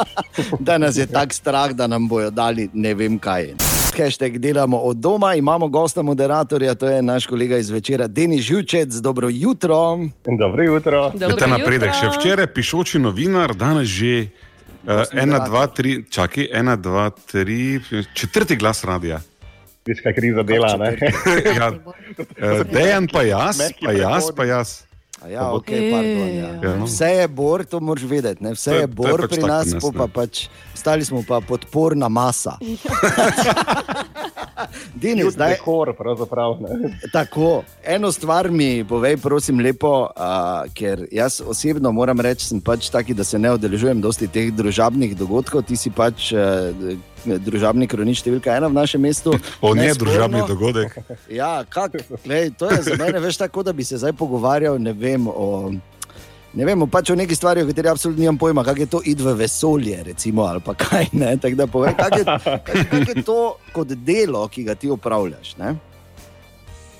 da 0.59 0.81
nas 0.81 0.97
je 0.97 1.05
tak 1.05 1.33
strah, 1.33 1.77
da 1.77 1.87
nam 1.87 2.09
bojo 2.09 2.33
dali 2.33 2.69
ne 2.73 2.97
vem 2.97 3.21
kaj. 3.21 3.53
Hashtag 3.97 4.37
delamo 4.37 4.77
od 4.77 4.97
doma, 4.97 5.35
imamo 5.35 5.67
gosta 5.67 6.01
moderatorja, 6.01 6.75
to 6.75 6.89
je 6.89 7.01
naš 7.01 7.25
kolega 7.25 7.57
iz 7.57 7.69
večera, 7.69 8.07
Denis 8.07 8.41
Žučec, 8.41 8.93
dobro 8.93 9.27
jutro. 9.31 9.99
Dobro 10.39 10.63
jutro. 10.63 11.11
Je 11.19 11.35
ta 11.39 11.47
napredek 11.47 11.93
še 11.97 12.11
včeraj, 12.17 12.47
pišoči 12.53 12.99
novinar, 12.99 13.55
danes 13.55 13.89
že 13.89 14.27
uh, 14.85 15.03
ena, 15.13 15.39
dva, 15.47 15.67
tri, 15.67 16.03
čakaj, 16.09 16.49
ena, 16.53 16.75
dva, 16.75 17.09
tri, 17.09 17.79
četrti 18.13 18.55
glas 18.55 18.83
radia. 18.83 19.21
Viš, 19.85 20.01
kaj 20.03 20.13
kriza 20.13 20.43
dela. 20.43 20.77
Ne? 20.77 20.97
ja, 21.59 21.71
uh, 21.71 22.65
Dejan 22.75 23.07
pa 23.13 23.23
jaz, 23.23 23.61
pa 23.83 23.91
jaz, 23.91 24.31
pa 24.35 24.45
jaz. 24.45 24.86
A 25.17 25.27
Ja, 25.27 25.49
okay, 25.51 25.91
pardon, 25.91 26.27
ja. 26.29 26.49
Ja, 26.61 26.75
no. 26.75 26.85
Vse 26.85 27.05
je 27.07 27.27
bor, 27.27 27.65
to 27.65 27.79
moraš 27.79 28.03
vedeti. 28.03 28.43
Ne? 28.43 28.51
Vse 28.51 28.69
To 28.69 28.75
je- 28.75 28.77
je 28.77 28.87
to 28.87 28.91
je 29.03 29.11
bor 29.11 29.21
pač 29.21 29.29
pri 29.29 29.41
nas, 29.43 29.65
nas, 29.67 29.81
po 29.81 29.91
pa 29.91 30.07
pač, 30.07 30.45
stali 30.73 31.01
smo 31.01 31.23
pa 31.23 31.41
podporna 31.41 32.07
masa. 32.07 32.57
Denis, 34.95 35.33
zdaj, 35.33 35.51
Dekor, 35.51 35.93
pravzaprav. 35.93 36.57
Ne? 36.59 36.99
tako, 37.13 37.63
eno 37.85 38.11
stvar 38.11 38.51
mi 38.51 38.83
povej, 38.83 39.17
prosim, 39.17 39.59
lepo, 39.59 39.91
uh, 40.05 40.11
ker 40.73 41.07
jaz 41.11 41.41
osebno 41.41 41.91
moram 41.91 42.19
reči, 42.19 42.45
sem 42.45 42.61
pač 42.61 42.89
taki, 42.89 43.13
da 43.13 43.23
se 43.23 43.39
ne 43.39 43.51
odeležujem 43.51 44.01
dosti 44.01 44.27
teh 44.27 44.51
družabnih 44.51 45.17
dogodkov. 45.17 45.61
Ti 45.63 45.75
si 45.75 45.89
pač 45.89 46.31
uh, 46.31 46.39
družabni 47.25 47.87
kronič 47.87 48.21
številka 48.21 48.53
ena 48.57 48.67
v 48.69 48.77
našem 48.77 49.01
mestu. 49.01 49.33
O 49.65 49.73
ne, 49.73 49.87
Nesporno. 49.89 50.13
družabni 50.13 50.41
dogodek. 50.47 50.97
Ja, 51.39 51.63
kak, 51.69 51.97
glej, 52.23 52.51
to 52.57 52.69
je 52.71 52.81
za 52.83 52.97
mene 52.99 53.19
več 53.19 53.37
tako, 53.37 53.63
da 53.63 53.73
bi 53.73 53.83
se 53.83 53.97
zdaj 53.97 54.13
pogovarjal 54.13 54.77
ne 54.79 54.93
vem, 54.93 55.27
o, 55.27 55.71
ne 56.53 56.65
vem, 56.65 56.81
o 56.81 56.87
pač 56.87 57.11
o 57.11 57.17
neki 57.17 57.35
stvari, 57.35 57.63
o 57.63 57.67
kateri 57.67 57.89
absolutno 57.91 58.21
nimam 58.21 58.37
pojma, 58.37 58.63
kako 58.63 58.79
je 58.79 58.89
to 58.93 59.01
id 59.05 59.21
v 59.21 59.33
vesolje, 59.41 59.97
recimo, 60.07 60.45
ali 60.47 60.61
pa 60.63 60.73
kaj 60.77 61.09
ne. 61.13 61.35
Tako 61.37 61.55
da 61.59 61.67
povej, 61.67 61.93
kako 61.97 62.17
je, 62.17 62.25
kak, 62.25 62.89
kak 62.93 63.11
je 63.15 63.23
to 63.23 63.39
kot 63.73 63.93
delo, 64.07 64.47
ki 64.47 64.63
ga 64.63 64.75
ti 64.75 64.89
upravljaš. 64.89 65.57
Ne? 65.57 65.75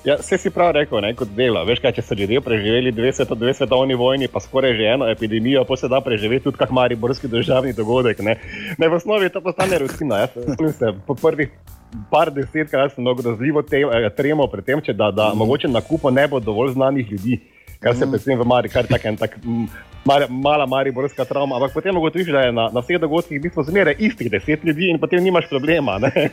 Ja, 0.08 0.16
vse 0.16 0.38
si 0.40 0.50
prav 0.56 0.70
rekel, 0.72 1.02
ne, 1.04 1.10
kot 1.20 1.34
delo. 1.36 1.60
Veš 1.68 1.82
kaj, 1.84 1.92
če 1.98 2.04
so 2.06 2.16
ljudje 2.16 2.40
preživeli 2.40 2.94
dve, 2.96 3.10
sveto, 3.12 3.36
dve 3.36 3.52
svetovni 3.58 3.96
vojni, 4.00 4.30
pa 4.32 4.40
skoraj 4.40 4.78
že 4.78 4.86
eno 4.94 5.10
epidemijo, 5.12 5.66
pa 5.68 5.76
se 5.76 5.90
da 5.92 6.00
preživeti 6.02 6.46
tudi 6.46 6.60
kak 6.62 6.72
mariborski 6.72 7.28
državni 7.28 7.74
dogodek. 7.76 8.22
Ne, 8.24 8.38
ne 8.80 8.88
v 8.88 8.96
osnovi 8.96 9.28
to 9.34 9.42
postane 9.44 9.82
rutina. 9.84 10.22
Jaz 10.24 10.38
spomnim 10.38 10.72
se 10.74 10.94
po 11.08 11.16
prvih 11.20 11.52
par 12.12 12.32
desetkrat 12.32 12.96
sem 12.96 13.04
mnogo 13.04 13.26
razljivo 13.26 13.66
te, 13.68 13.84
eh, 13.84 14.08
tremo 14.16 14.48
pred 14.48 14.64
tem, 14.64 14.82
če 14.82 14.96
da, 14.96 15.12
da 15.12 15.28
mm. 15.34 15.44
mogoče 15.44 15.68
na 15.68 15.84
kupu 15.84 16.12
ne 16.12 16.28
bo 16.28 16.40
dovolj 16.40 16.72
znanih 16.78 17.12
ljudi. 17.12 17.42
Kar 17.84 17.96
se 17.96 18.08
predvsem 18.08 18.40
v 18.40 18.48
Mari, 18.48 18.72
kar 18.72 18.88
tak, 18.88 19.04
en 19.06 19.20
tak 19.20 19.36
mm, 19.44 19.68
mar, 20.08 20.26
mala 20.32 20.66
mariborska 20.66 21.26
travma. 21.26 21.56
Ampak 21.56 21.74
potem 21.74 21.98
ugotoviš, 21.98 22.28
da 22.28 22.42
je 22.42 22.52
na, 22.52 22.70
na 22.70 22.80
vseh 22.80 23.00
dogodkih 23.00 23.36
v 23.36 23.44
bistvu 23.44 23.64
zmeraj 23.64 23.96
istih 24.00 24.32
deset 24.32 24.64
ljudi 24.64 24.90
in 24.90 25.00
potem 25.00 25.20
nimaš 25.22 25.50
problema. 25.50 26.00
Ne? 26.00 26.12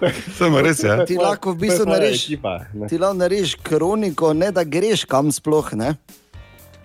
Ne. 0.00 0.12
Samo 0.32 0.60
res 0.60 0.78
je. 0.80 0.94
Ti 1.04 1.16
lahko 1.16 1.52
v 1.52 1.58
bistvu 1.58 1.86
narediš, 1.86 2.24
ekipa, 2.26 2.52
ne. 2.72 2.86
ti 2.86 2.98
lahko 2.98 3.16
narediš 3.16 3.54
kroniko, 3.58 4.32
ne 4.34 4.50
da 4.50 4.64
greš 4.66 5.04
kam 5.04 5.32
sploh. 5.32 5.74
Ne? 5.74 5.94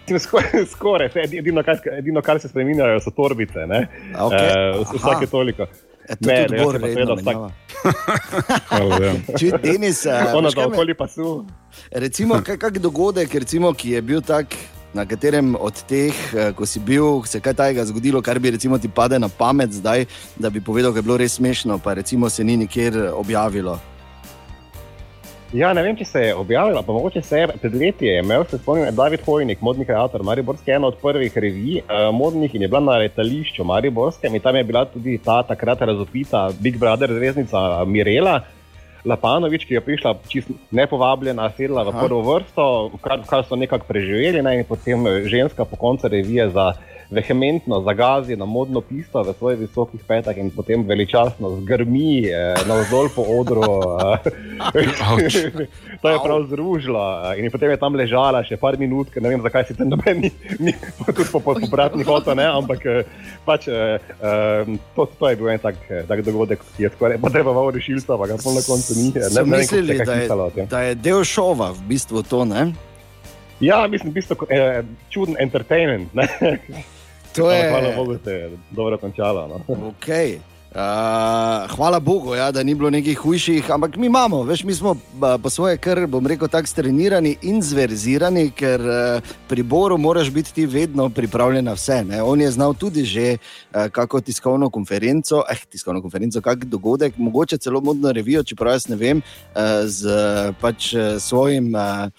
Skoraj, 0.25 0.65
skoraj. 0.67 1.09
Edino, 1.15 1.63
kar, 1.63 1.79
edino, 1.93 2.21
kar 2.21 2.39
se 2.39 2.47
spremenjajo, 2.47 2.99
so 2.99 3.11
torbice. 3.11 3.63
Ne? 3.65 3.85
Okej, 4.13 4.47
Eh, 4.49 4.75
aha. 4.75 4.93
vsake 4.93 5.27
toliko. 5.27 5.67
E, 6.03 6.15
to 6.15 6.27
Ne, 6.27 6.35
ne, 6.41 6.57
redno 6.57 6.69
seveda 6.83 7.13
vsak- 7.13 7.51
ja. 9.03 9.13
Čuj, 9.37 9.51
Denis, 9.63 10.05
eh, 10.05 10.11
veš, 10.33 10.53
da 10.53 10.67
okoli 10.67 10.93
pasu. 10.93 11.45
Recimo, 11.93 12.41
kak, 12.41 12.59
kak 12.59 12.77
dogodek, 12.77 13.31
recimo, 13.33 13.71
ki 13.73 13.89
je 13.89 14.01
bil 14.01 14.21
tak, 14.21 14.51
na 14.93 15.05
katerem 15.05 15.55
od 15.59 15.83
teh, 15.89 16.13
eh, 16.33 16.51
ko 16.53 16.65
si 16.65 16.79
bil, 16.79 17.23
se 17.25 17.39
kaj 17.39 17.53
tajega 17.53 17.85
zgodilo, 17.85 18.21
kar 18.21 18.39
bi 18.39 18.51
recimo 18.51 18.77
ti 18.77 18.89
pade 18.89 19.19
na 19.19 19.29
pamet 19.29 19.71
zdaj, 19.71 20.05
da 20.37 20.49
bi 20.49 20.61
povedal, 20.61 20.91
da 20.91 20.99
je 20.99 21.07
bilo 21.09 21.17
res 21.17 21.39
smešno, 21.39 21.79
pa 21.83 21.93
recimo 21.93 22.29
se 22.29 22.43
ni 22.43 22.57
nikjer 22.57 23.09
objavilo. 23.13 23.79
Ja, 25.53 25.69
ne 25.77 25.83
vem, 25.85 25.93
če 25.93 26.05
se 26.09 26.21
je 26.23 26.33
objavila, 26.33 26.81
pa 26.81 26.93
mogoče 26.95 27.21
se 27.21 27.43
je 27.43 27.47
pred 27.61 27.75
leti 27.77 28.07
je 28.07 28.15
imel, 28.23 28.41
se 28.49 28.57
spomnim, 28.57 28.87
David 28.95 29.21
Hojnik, 29.21 29.61
modni 29.61 29.85
kreator 29.85 30.23
Mariborske, 30.25 30.71
ena 30.73 30.89
od 30.89 30.97
prvih 30.97 31.37
revij 31.37 31.83
uh, 31.83 32.07
modnih 32.09 32.55
in 32.55 32.65
je 32.65 32.69
bila 32.71 32.81
na 32.81 32.95
letališču 33.03 33.63
Mariborskem 33.63 34.33
in 34.33 34.41
tam 34.41 34.57
je 34.57 34.63
bila 34.63 34.81
tudi 34.89 35.19
ta 35.21 35.43
takrat 35.45 35.81
razopita 35.85 36.47
Big 36.59 36.79
Brother 36.81 37.13
zvezdnica 37.13 37.85
Mirela. 37.85 38.39
Lapanovič, 39.05 39.65
ki 39.67 39.73
je 39.73 39.81
prišla 39.83 40.15
čisto 40.31 40.53
nepovabljena, 40.71 41.49
sedla 41.57 41.83
v 41.83 41.91
prvo 41.99 42.21
vrsto, 42.23 42.65
kar, 43.03 43.19
kar 43.27 43.43
so 43.43 43.59
nekako 43.59 43.87
preživeli, 43.87 44.41
ne, 44.41 44.59
in 44.61 44.65
potem 44.67 45.07
eh, 45.07 45.27
ženska 45.27 45.65
po 45.65 45.75
koncu 45.75 46.07
revije 46.07 46.49
za 46.49 46.73
vehementno 47.09 47.81
zagazi 47.81 48.35
na 48.35 48.45
modno 48.45 48.81
pisto 48.81 49.23
v 49.23 49.33
svojih 49.37 49.59
visokih 49.59 50.01
petah 50.07 50.37
in 50.37 50.51
potem 50.51 50.83
veličastno 50.87 51.59
zgrmi 51.61 52.27
eh, 52.27 52.55
navzdol 52.67 53.09
po 53.15 53.25
odru. 53.39 53.63
Eh, 53.99 54.29
to 56.01 56.09
je 56.09 56.17
prav 56.23 56.47
zružilo 56.49 57.01
eh, 57.33 57.43
in 57.43 57.51
potem 57.51 57.71
je 57.71 57.77
tam 57.77 57.95
ležala 57.95 58.43
še 58.43 58.57
par 58.57 58.77
minut, 58.79 59.09
ker 59.13 59.23
ne 59.23 59.33
vem, 59.33 59.41
zakaj 59.43 59.67
si 59.67 59.77
tam 59.77 59.91
noben, 59.93 60.23
ni, 60.25 60.31
ni 60.59 60.73
tudi 61.05 61.29
po, 61.31 61.39
po, 61.39 61.55
po 61.57 61.67
bratni 61.71 62.03
foto, 62.03 62.35
ne, 62.37 62.47
ampak 62.47 62.85
eh, 62.85 63.03
pač, 63.45 63.67
eh, 63.67 63.99
eh, 64.21 64.77
to, 64.95 65.07
to 65.19 65.29
je 65.29 65.35
bil 65.35 65.49
en 65.49 65.59
tak, 65.59 65.75
eh, 65.89 66.03
tak 66.07 66.23
dogodek, 66.25 66.63
ki 66.77 66.87
je 66.87 66.93
skoraj 66.95 67.19
potreboval 67.21 67.71
rešilstva, 67.75 68.17
pa 68.17 68.29
ga 68.31 68.39
pol 68.39 68.57
na 68.57 68.63
koncu 68.65 68.91
ni. 68.97 69.11
So 69.11 69.43
ne 69.43 69.43
vem, 69.43 69.59
mislili, 69.59 69.99
kaj 69.99 70.07
da 70.07 70.15
je, 70.15 70.67
da 70.71 70.81
je 70.87 70.95
del 70.95 71.23
šova, 71.27 71.71
v 71.75 71.87
bistvu 71.91 72.23
to. 72.27 72.43
Ne? 72.47 72.71
Ja, 73.63 73.87
mislim, 73.87 74.11
v 74.11 74.13
bistvu 74.13 74.35
eh, 74.49 74.83
čuden 75.09 75.35
entertainment. 75.39 76.13
Ne? 76.13 76.27
To 77.35 77.51
je- 77.51 77.69
Hvala 77.69 77.95
Bogu, 77.95 78.17
da 78.25 78.31
je 78.31 78.51
dobro 78.71 78.97
končalo. 78.97 79.47
No. 79.47 79.75
Okay. 79.93 80.37
Uh, 80.73 80.79
hvala 81.75 81.99
Bogu, 81.99 82.35
ja, 82.35 82.51
da 82.51 82.63
ni 82.63 82.73
bilo 82.75 82.89
nekih 82.89 83.19
hujših, 83.19 83.71
ampak 83.71 83.95
mi 83.95 84.07
imamo, 84.09 84.41
veš, 84.43 84.63
mi 84.63 84.73
smo 84.73 84.95
po 85.43 85.49
svoje, 85.49 85.77
kar 85.77 86.07
bom 86.07 86.25
rekel, 86.27 86.47
tako 86.49 86.67
strenirani 86.67 87.35
in 87.45 87.61
zverzirani, 87.61 88.47
ker 88.57 88.81
uh, 88.81 89.35
pri 89.47 89.63
Boru 89.63 89.97
moraš 89.97 90.31
biti 90.33 90.53
ti 90.53 90.65
vedno 90.65 91.09
pripravljen 91.09 91.65
na 91.65 91.73
vse. 91.77 92.01
Ne? 92.03 92.23
On 92.23 92.41
je 92.41 92.51
znal 92.51 92.73
tudi 92.73 93.05
že 93.05 93.37
uh, 93.37 93.85
kako 93.91 94.21
tiskovno 94.21 94.69
konferenco, 94.69 95.43
eh, 95.49 95.61
tiskovno 95.69 96.01
konferenco, 96.01 96.41
kak 96.41 96.65
dogodek, 96.65 97.17
mogoče 97.17 97.57
celo 97.57 97.81
modno 97.81 98.11
revijo, 98.11 98.43
čeprav 98.43 98.73
jaz 98.73 98.89
ne 98.89 98.95
vem, 98.95 99.21
uh, 99.21 99.61
z 99.85 100.09
pač, 100.61 100.93
svojim. 101.19 101.75
Uh, 101.75 102.09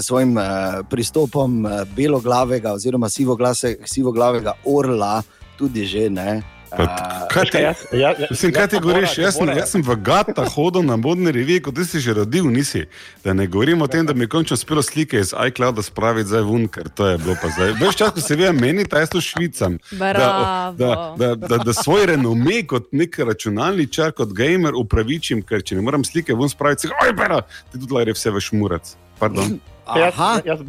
Svojim 0.00 0.36
uh, 0.36 0.44
pristopom 0.90 1.64
uh, 1.64 1.82
beloglavega 1.96 2.72
oziroma 2.74 3.08
sivoglase- 3.08 3.76
sivoglavega 3.86 4.56
orla, 4.64 5.22
tudi 5.58 5.86
že 5.86 6.10
ne. 6.10 6.42
Pa, 6.76 6.86
kaj 7.30 7.44
ti, 7.44 7.50
ti 7.50 8.48
jaz 8.50 8.70
pa 8.70 8.80
govoriš? 8.80 9.18
Jaz 9.18 9.36
sem, 9.36 9.48
jaz 9.48 9.70
sem 9.70 9.82
v 9.82 9.96
Gata 10.02 10.44
hodil 10.48 10.82
na 10.82 10.96
modni 10.96 11.32
reviji, 11.32 11.62
kot 11.68 11.76
da 11.76 11.84
si 11.86 12.00
že 12.02 12.14
rodil, 12.18 12.48
nisi. 12.50 12.84
Da 13.24 13.32
ne 13.32 13.46
govorim 13.46 13.82
o 13.82 13.86
tem, 13.86 14.06
da 14.06 14.14
mi 14.14 14.26
je 14.26 14.32
končno 14.32 14.54
uspelo 14.54 14.82
slike 14.82 15.20
iz 15.20 15.34
iClouda 15.48 15.82
spraviti 15.82 16.28
zdaj 16.28 16.42
ven, 16.42 16.66
ker 16.68 16.88
to 16.88 17.06
je 17.06 17.18
bilo 17.18 17.36
pa 17.42 17.52
zdaj. 17.54 17.76
Veš 17.80 17.96
čas, 17.96 18.10
ko 18.14 18.20
se 18.20 18.36
vi 18.36 18.50
menite, 18.52 18.98
jaz 18.98 19.12
to 19.12 19.20
švicam. 19.20 19.78
Da, 19.90 19.98
Bravo. 19.98 20.74
da, 20.78 21.14
da, 21.18 21.34
da, 21.34 21.58
da 21.58 21.72
svoj 21.72 22.06
renome 22.06 22.64
kot 22.66 22.90
nek 22.92 23.18
računalničar, 23.18 24.12
kot 24.12 24.34
gamer 24.34 24.74
upravičim, 24.74 25.42
ker 25.46 25.62
če 25.62 25.78
ne 25.78 25.86
morem 25.86 26.04
slike 26.04 26.34
ven 26.34 26.50
spraviti, 26.50 26.90
oj, 26.90 27.16
pera, 27.16 27.42
ti 27.70 27.78
tudi 27.78 27.94
lahko 27.94 28.18
vse 28.18 28.34
veš 28.34 28.52
murac. 28.58 28.94
Pardon. 29.18 29.58
Jaz, 29.88 30.12
Aha, 30.12 30.40
jaz 30.44 30.60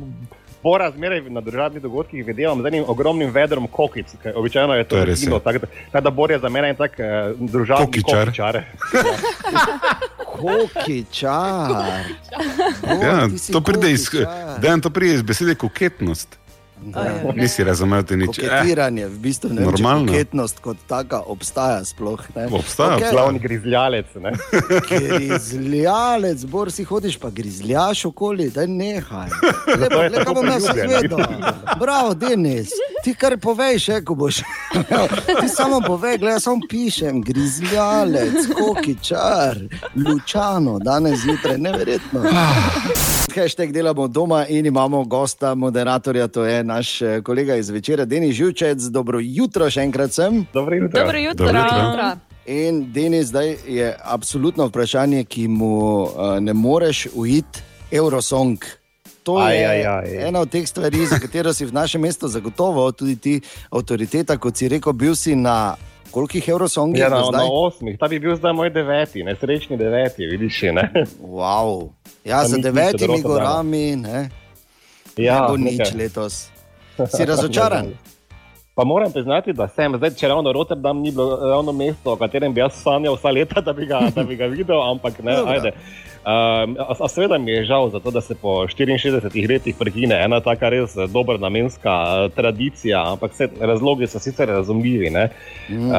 Bora 0.63 0.91
zmeraj 0.91 1.21
na 1.21 1.41
državnih 1.41 1.81
dogodkih 1.81 2.25
videvam 2.25 2.61
z 2.61 2.65
enim 2.65 2.83
ogromnim 2.87 3.29
vedrom 3.29 3.67
kokic, 3.67 4.05
običajno 4.35 4.73
je 4.73 4.83
to 4.83 4.89
To 4.89 4.97
je 4.97 5.05
rezino. 5.05 5.35
ja. 5.35 5.39
Tako 5.41 5.59
da- 5.59 5.67
tako 5.91 6.03
da 6.03 6.09
Bor 6.09 6.31
je 6.31 6.39
za 6.39 6.49
mene 6.49 6.69
en 6.69 6.75
tak 6.75 6.91
uh, 6.91 7.05
družabni 7.41 7.85
Kokičar. 7.85 8.25
kokičar. 8.25 8.61
kokičar. 10.25 11.69
Bor, 12.81 13.03
Ja, 13.03 13.27
ti 13.27 13.37
si 13.37 13.51
to 13.51 13.61
pride 13.61 13.91
iz, 13.91 14.09
kokičar. 14.09 14.59
dejan, 14.59 14.81
to 14.81 14.89
pride 14.89 15.13
iz 15.13 15.21
besede 15.21 15.55
koketnost. 15.55 16.39
Da. 16.85 17.33
Nisi 17.35 17.63
razumel 17.63 18.03
te 18.03 18.17
nič. 18.17 18.39
Eh, 18.39 18.41
Koketiranje, 18.49 19.07
v 19.07 19.17
bistvu 19.19 19.49
ne 19.49 19.61
Normalno. 19.61 20.05
koketnost 20.07 20.59
kot 20.59 20.77
taka 20.87 21.19
obstaja 21.19 21.85
sploh. 21.85 22.19
Ne? 22.35 22.47
Obstaja, 22.51 22.95
Okej. 22.95 23.11
Glavni 23.11 23.39
grizljalec. 23.39 24.05
Ne? 24.15 24.31
Grizljalec, 24.89 26.45
bor 26.45 26.71
si 26.71 26.83
hodiš, 26.83 27.17
pa 27.17 27.29
grizljaš 27.29 28.05
okoli, 28.05 28.49
da 28.49 28.65
nehaj. 28.65 29.29
Lepo, 29.79 30.01
je 30.01 30.09
le, 30.09 30.23
bom 30.25 30.45
jaz 30.45 30.67
priljubljen. 30.69 31.01
vedel. 31.01 31.19
Bravo, 31.79 32.13
Denis, 32.13 32.69
ti 33.03 33.13
kar 33.13 33.37
poveš, 33.37 33.83
še, 33.83 34.01
ko 34.01 34.15
boš. 34.15 34.41
ti 35.41 35.49
samo 35.49 35.81
povej, 35.81 36.17
gledaj, 36.17 36.39
samo 36.39 36.61
pišem, 36.69 37.21
grizljalec, 37.21 38.45
kokičar, 38.53 39.57
lučano, 39.95 40.79
danes 40.79 41.19
zjutraj, 41.19 41.57
neverjetno. 41.57 42.21
Hashtag 43.35 43.71
delamo 43.71 44.07
doma 44.07 44.45
in 44.47 44.65
imamo 44.65 45.03
gosta, 45.03 45.55
moderatorja, 45.55 46.27
to 46.27 46.45
je 46.45 46.63
naš 46.63 47.01
eh, 47.01 47.21
kolega 47.21 47.55
iz 47.55 47.69
večera, 47.69 48.05
Denis 48.05 48.35
Živčec. 48.35 48.79
Dobro 48.79 49.19
jutro, 49.21 49.67
še 49.69 49.83
enkrat 49.83 50.13
sem. 50.15 50.45
Dobro 50.53 50.75
jutro. 50.75 50.99
Dobro 51.01 51.17
jutro. 51.19 51.45
Dobro 51.45 51.59
jutro. 51.59 52.07
In 52.45 52.93
Denis, 52.93 53.27
zdaj 53.27 53.55
je 53.67 53.95
absolutno 54.03 54.67
vprašanje, 54.67 55.23
ki 55.23 55.47
mu 55.47 56.03
uh, 56.03 56.39
ne 56.39 56.53
moreš 56.53 57.07
uiti, 57.13 57.59
Eurosong. 57.91 58.63
To 59.23 59.37
Aj, 59.41 59.57
je 59.57 59.67
aj, 59.67 59.81
aj. 59.85 60.27
ena 60.27 60.39
od 60.39 60.49
teh 60.49 60.67
stvari, 60.69 61.05
za 61.05 61.19
katero 61.19 61.53
si 61.53 61.65
v 61.65 61.73
našem 61.73 62.01
mestu 62.01 62.27
zagotovo 62.27 62.91
tudi 62.91 63.15
ti 63.15 63.41
avtoriteta, 63.71 64.37
kot 64.37 64.55
si 64.55 64.69
rekel, 64.69 64.93
bil 64.93 65.15
si 65.15 65.35
na 65.35 65.75
kolikih 66.11 66.47
Eurosongih 66.47 66.99
Ja, 66.99 67.09
do 67.09 67.15
na, 67.15 67.21
na 67.21 67.27
zdaj? 67.27 67.47
osmih, 67.51 67.97
ta 67.99 68.07
bi 68.07 68.19
bil 68.19 68.35
zdaj 68.35 68.53
moj 68.53 68.69
deveti, 68.69 69.23
nesrečni 69.23 69.77
deveti, 69.77 70.25
vidiš. 70.25 70.61
Ne? 70.71 70.85
Wow. 71.21 71.89
Ja, 72.23 72.45
za 72.45 72.57
devetimi 72.57 73.21
gorami, 73.21 73.95
ne, 73.95 74.29
Ja, 75.17 75.41
ne 75.41 75.47
bo 75.47 75.57
nič 75.57 75.77
nekaj. 75.79 75.97
letos. 75.97 76.49
Si 77.07 77.25
razočaran? 77.31 77.93
Pa 78.75 78.83
moram 78.83 79.11
priznati, 79.11 79.53
da 79.53 79.67
sem 79.67 79.95
zdaj, 79.95 80.09
če 80.11 80.27
ravno 80.27 80.51
Rotterdam 80.51 80.99
ni 80.99 81.11
bilo 81.11 81.39
ravno 81.39 81.71
mesto, 81.71 82.11
o 82.11 82.15
katerem 82.15 82.53
bi 82.53 82.59
jaz 82.59 82.73
sanjal 82.75 83.15
vsa 83.15 83.29
leta, 83.29 83.61
da 83.61 83.73
bi 83.73 83.85
ga, 83.85 84.09
da 84.11 84.23
bi 84.23 84.35
ga 84.35 84.45
videl, 84.45 84.81
ampak 84.83 85.19
ne, 85.19 85.31
Dobro. 85.31 85.51
ajde. 85.53 85.71
Um, 86.25 86.75
a, 86.79 86.95
a 86.99 87.07
seveda 87.07 87.37
mi 87.37 87.51
je 87.51 87.65
žal, 87.65 87.89
zato, 87.89 88.11
da 88.11 88.21
se 88.21 88.35
po 88.35 88.49
64 88.49 89.49
letih 89.49 89.75
prekine 89.79 90.17
ena 90.23 90.39
taka 90.41 90.69
res 90.69 90.95
dobra 91.13 91.37
namenska 91.37 91.91
eh, 91.91 92.29
tradicija, 92.35 93.03
ampak 93.11 93.31
vse 93.31 93.47
razlogi 93.59 94.07
so 94.07 94.19
sicer 94.19 94.49
razumljivi. 94.49 95.09
ne. 95.09 95.29
Mm. 95.69 95.89
Uh, 95.89 95.93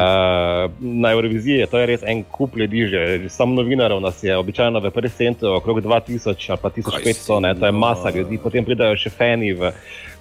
na 0.81 1.13
Euroviziji 1.13 1.67
to 1.71 1.79
je 1.79 1.87
res 1.87 2.03
en 2.03 2.25
kup 2.25 2.57
ljudi, 2.57 2.87
že 2.87 3.29
sam 3.29 3.55
novinarjev 3.55 4.01
nas 4.01 4.25
je 4.25 4.37
običajno 4.37 4.81
v 4.81 4.91
prvem 4.91 5.11
centru 5.11 5.53
okrog 5.55 5.79
2000 5.81 6.51
ali 6.51 6.59
pa 6.63 6.71
1500, 6.71 7.41
ne, 7.41 7.55
to 7.55 7.67
je 7.67 7.73
masa 7.73 8.11
ljudi, 8.11 8.39
potem 8.43 8.65
pridajo 8.65 8.97
še 8.97 9.11
fani. 9.11 9.53
V, 9.53 9.71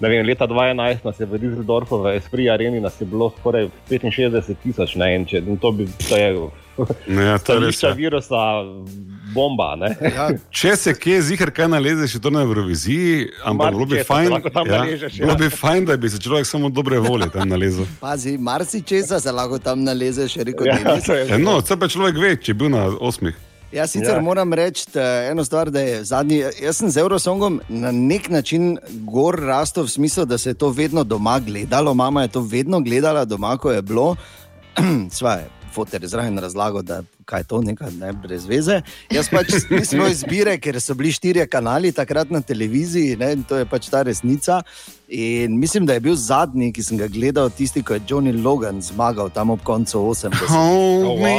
vem, 0.00 0.26
leta 0.26 0.46
2011 0.46 1.02
nas 1.04 1.20
je 1.20 1.26
v 1.26 1.40
Düsseldorfu, 1.42 1.98
v 2.02 2.14
Esprit 2.20 2.50
Areni, 2.50 2.80
nas 2.80 3.00
je 3.00 3.06
bilo 3.10 3.32
skoraj 3.40 3.66
65 3.90 4.54
tisoč, 4.62 4.96
in, 4.96 5.26
če, 5.26 5.42
in 5.42 5.58
to 5.58 5.72
bi, 5.72 5.88
to 6.06 6.16
je 6.16 6.30
ja, 6.78 7.38
to 7.38 7.52
je 7.52 7.60
res. 7.60 7.76
stališča 7.76 7.88
ja. 7.88 7.94
virusa, 7.94 8.42
bomba, 9.34 9.76
ne. 9.76 9.90
Ja, 10.14 10.28
Če 10.50 10.76
se 10.76 10.94
kje 10.94 11.20
zihar 11.30 11.50
kaj 11.54 11.68
nalezeš, 11.72 12.16
je 12.16 12.20
to 12.20 12.30
na 12.30 12.42
Euroviziji, 12.46 13.30
ampak 13.44 13.74
bilo 13.74 13.86
bi 13.86 13.98
se 14.00 14.04
fajn, 14.04 14.30
ja, 14.32 14.64
naležeš, 14.70 15.18
ja. 15.20 15.34
bi 15.40 15.50
fajn, 15.50 15.88
da 15.90 15.96
bi 15.96 16.10
se 16.10 16.20
človek 16.22 16.46
samo 16.46 16.68
dobre 16.68 16.98
volje 16.98 17.30
tam 17.32 17.48
nalezel. 17.48 17.88
pazi, 18.00 18.38
marsičesa 18.38 19.20
se 19.20 19.32
lahko 19.32 19.58
tam 19.58 19.84
nalezeš, 19.84 20.36
je 20.36 20.44
rekel 20.44 20.66
Ja, 20.66 20.96
je 20.96 21.26
E, 21.34 21.38
no, 21.38 21.58
vse 21.60 21.76
pa 21.76 21.88
človek 21.88 22.18
ve, 22.20 22.36
če 22.36 22.52
je 22.52 22.58
bil 22.62 22.72
na 22.72 22.86
osmih. 23.00 23.36
Jaz 23.72 23.90
sicer 23.90 24.14
ja. 24.14 24.20
Moram 24.22 24.52
reči 24.54 24.86
eno 25.30 25.44
stvar, 25.44 25.70
da 25.70 25.80
je 25.80 26.04
zadnji. 26.04 26.38
Jaz 26.62 26.78
sem 26.78 26.90
z 26.90 27.02
Eurosongom 27.02 27.60
na 27.68 27.90
nek 27.92 28.28
način 28.30 28.76
gor 28.88 29.40
rastel 29.42 29.84
v 29.84 29.90
smislu, 29.90 30.24
da 30.24 30.38
se 30.38 30.50
je 30.50 30.54
to 30.54 30.70
vedno 30.70 31.04
doma 31.04 31.38
gledalo. 31.40 31.94
Mama 31.94 32.22
je 32.22 32.28
to 32.28 32.40
vedno 32.40 32.80
gledala 32.80 33.24
doma, 33.24 33.56
ko 33.58 33.70
je 33.70 33.82
bilo. 33.82 34.16
Svaj, 35.18 35.44
fotor 35.44 35.55
je 35.92 36.08
zraven 36.08 36.38
razlagal, 36.38 36.82
da 36.82 37.02
kaj 37.24 37.40
je 37.40 37.44
to, 37.44 37.60
nekaj 37.62 37.90
ne, 38.00 38.12
brez 38.12 38.46
veze. 38.46 38.80
Jaz 39.10 39.28
pač 39.28 39.52
nisem 39.70 40.02
izbire, 40.10 40.56
ker 40.58 40.80
so 40.80 40.94
bili 40.94 41.12
štirje 41.12 41.46
kanali 41.46 41.92
takrat 41.92 42.30
na 42.30 42.40
televiziji 42.40 43.16
ne, 43.16 43.32
in 43.32 43.44
to 43.44 43.56
je 43.56 43.66
pač 43.66 43.90
ta 43.90 44.02
resnica. 44.02 44.62
In 45.08 45.58
mislim, 45.58 45.86
da 45.86 45.94
je 45.94 46.00
bil 46.00 46.16
zadnji, 46.18 46.72
ki 46.72 46.82
sem 46.82 46.98
ga 46.98 47.06
gledal, 47.06 47.50
tisti, 47.50 47.82
ko 47.82 47.94
je 47.94 48.02
Johnny 48.08 48.34
Logan 48.42 48.82
zmagal 48.82 49.30
tam 49.30 49.50
ob 49.54 49.62
koncu 49.62 49.98
80. 49.98 50.34
Hold 50.50 51.20
me 51.22 51.36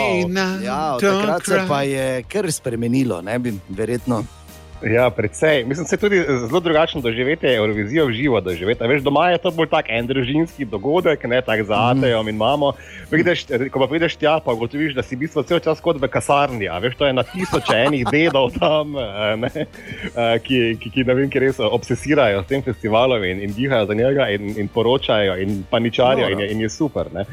Ja, 0.64 0.98
takrat 1.02 1.46
se 1.46 1.64
pa 1.68 1.82
je 1.84 2.24
kar 2.30 2.52
spremenilo, 2.52 3.22
ne 3.22 3.40
bi 3.40 3.56
verjetno. 3.70 4.24
Ja, 4.82 5.10
predvsej. 5.10 5.64
Mislim, 5.66 5.88
je 5.92 5.98
tudi 5.98 6.24
zelo 6.48 6.60
drugačno 6.60 7.02
doživeti 7.02 7.48
Eurovizijo 7.48 8.06
v 8.06 8.12
živo. 8.12 8.42
Doživeti. 8.42 8.88
Veš, 8.88 9.02
doma 9.02 9.30
je 9.30 9.38
to 9.38 9.52
bolj 9.52 9.70
tak 9.70 9.86
en 9.90 10.08
družinski 10.08 10.66
dogodek, 10.66 11.24
ne 11.24 11.42
tak 11.42 11.64
za 11.66 11.74
Atejo 11.92 12.22
in 12.30 12.38
mamo. 12.38 12.74
Prideš, 13.10 13.46
ko 13.72 13.80
pa 13.80 13.88
prideš 13.88 14.16
tja, 14.16 14.38
pa 14.46 14.54
ugotoviš, 14.54 14.94
da 14.94 15.04
si 15.04 15.16
v 15.16 15.26
bistvu 15.26 15.44
cel 15.50 15.60
čas 15.60 15.82
kot 15.82 15.98
v 16.02 16.08
kasarni. 16.08 16.70
a 16.70 16.78
Veš, 16.80 16.96
to 16.96 17.10
je 17.10 17.14
na 17.14 17.24
tisoče 17.24 17.80
enih 17.88 18.06
dedov 18.12 18.54
tam, 18.60 18.94
eh, 18.98 19.36
ne, 19.36 19.50
eh, 19.58 20.40
ki, 20.46 20.78
ki, 20.80 20.94
ki, 20.94 21.04
ne 21.10 21.14
vem, 21.14 21.30
ki 21.30 21.40
res 21.40 21.60
obsesirajo 21.60 22.44
s 22.44 22.48
tem 22.48 22.62
festivalom 22.62 23.24
in, 23.24 23.42
in 23.42 23.54
dihajo 23.58 23.90
za 23.90 23.94
njega 23.94 24.30
in, 24.30 24.54
in 24.58 24.68
poročajo 24.68 25.38
in 25.42 25.64
paničarijo 25.70 26.30
in 26.30 26.40
je, 26.40 26.52
in 26.52 26.62
je 26.62 26.70
super. 26.70 27.10
Ne. 27.14 27.26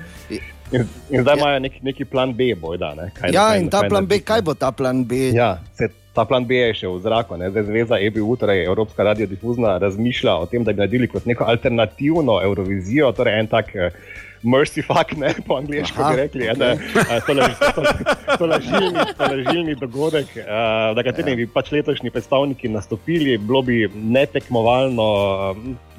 In, 0.73 0.89
in 1.11 1.23
zdaj 1.23 1.37
Ja. 1.37 1.41
imajo 1.41 1.59
nek, 1.59 1.83
neki 1.83 2.05
plan 2.05 2.33
B, 2.33 2.55
bojda. 2.55 2.95
Ne, 2.95 3.11
kaj, 3.15 3.31
Ja, 3.33 3.49
kaj- 3.49 3.61
in 3.61 3.69
ta 3.71 3.81
kaj 3.81 3.89
plan 3.89 4.07
B, 4.07 4.19
kaj 4.21 4.43
bo 4.43 4.55
ta 4.55 4.71
plan 4.71 5.05
B? 5.05 5.15
Ja, 5.35 5.59
se, 5.75 5.89
ta 6.15 6.25
plan 6.25 6.45
B 6.45 6.55
je 6.55 6.75
še 6.75 6.89
v 6.89 6.99
zraku. 7.01 7.37
Ne? 7.37 7.51
Zdaj 7.51 7.63
Zveza 7.65 7.99
EBU, 7.99 8.37
torej 8.37 8.65
Evropska 8.65 9.03
radiodifuzna, 9.05 9.79
razmišlja 9.79 10.35
o 10.35 10.47
tem, 10.47 10.65
da 10.65 10.73
bi 10.73 10.79
naredili 10.79 11.09
kot 11.09 11.27
neko 11.27 11.45
alternativno 11.45 12.41
Eurovizijo, 12.43 13.13
torej 13.13 13.41
en 13.41 13.47
tak 13.47 13.75
eh, 13.77 13.91
mercy 14.45 14.83
fuck, 14.83 15.17
ne 15.17 15.35
po 15.47 15.57
angliško 15.57 16.03
Aha, 16.03 16.11
bi 16.11 16.17
rekli. 16.17 16.49
ok. 16.51 16.57
Okay. 16.57 18.39
Tolažilni, 18.39 19.05
tolažilni 19.19 19.75
dogodek, 19.75 20.27
uh, 20.37 20.97
na 20.97 21.03
katerem 21.07 21.37
bi 21.37 21.47
pač 21.47 21.73
letošnji 21.73 22.11
predstavniki 22.11 22.69
nastopili, 22.69 23.39
bilo 23.39 23.63
bi 23.63 23.85
netekmovalno. 23.95 25.07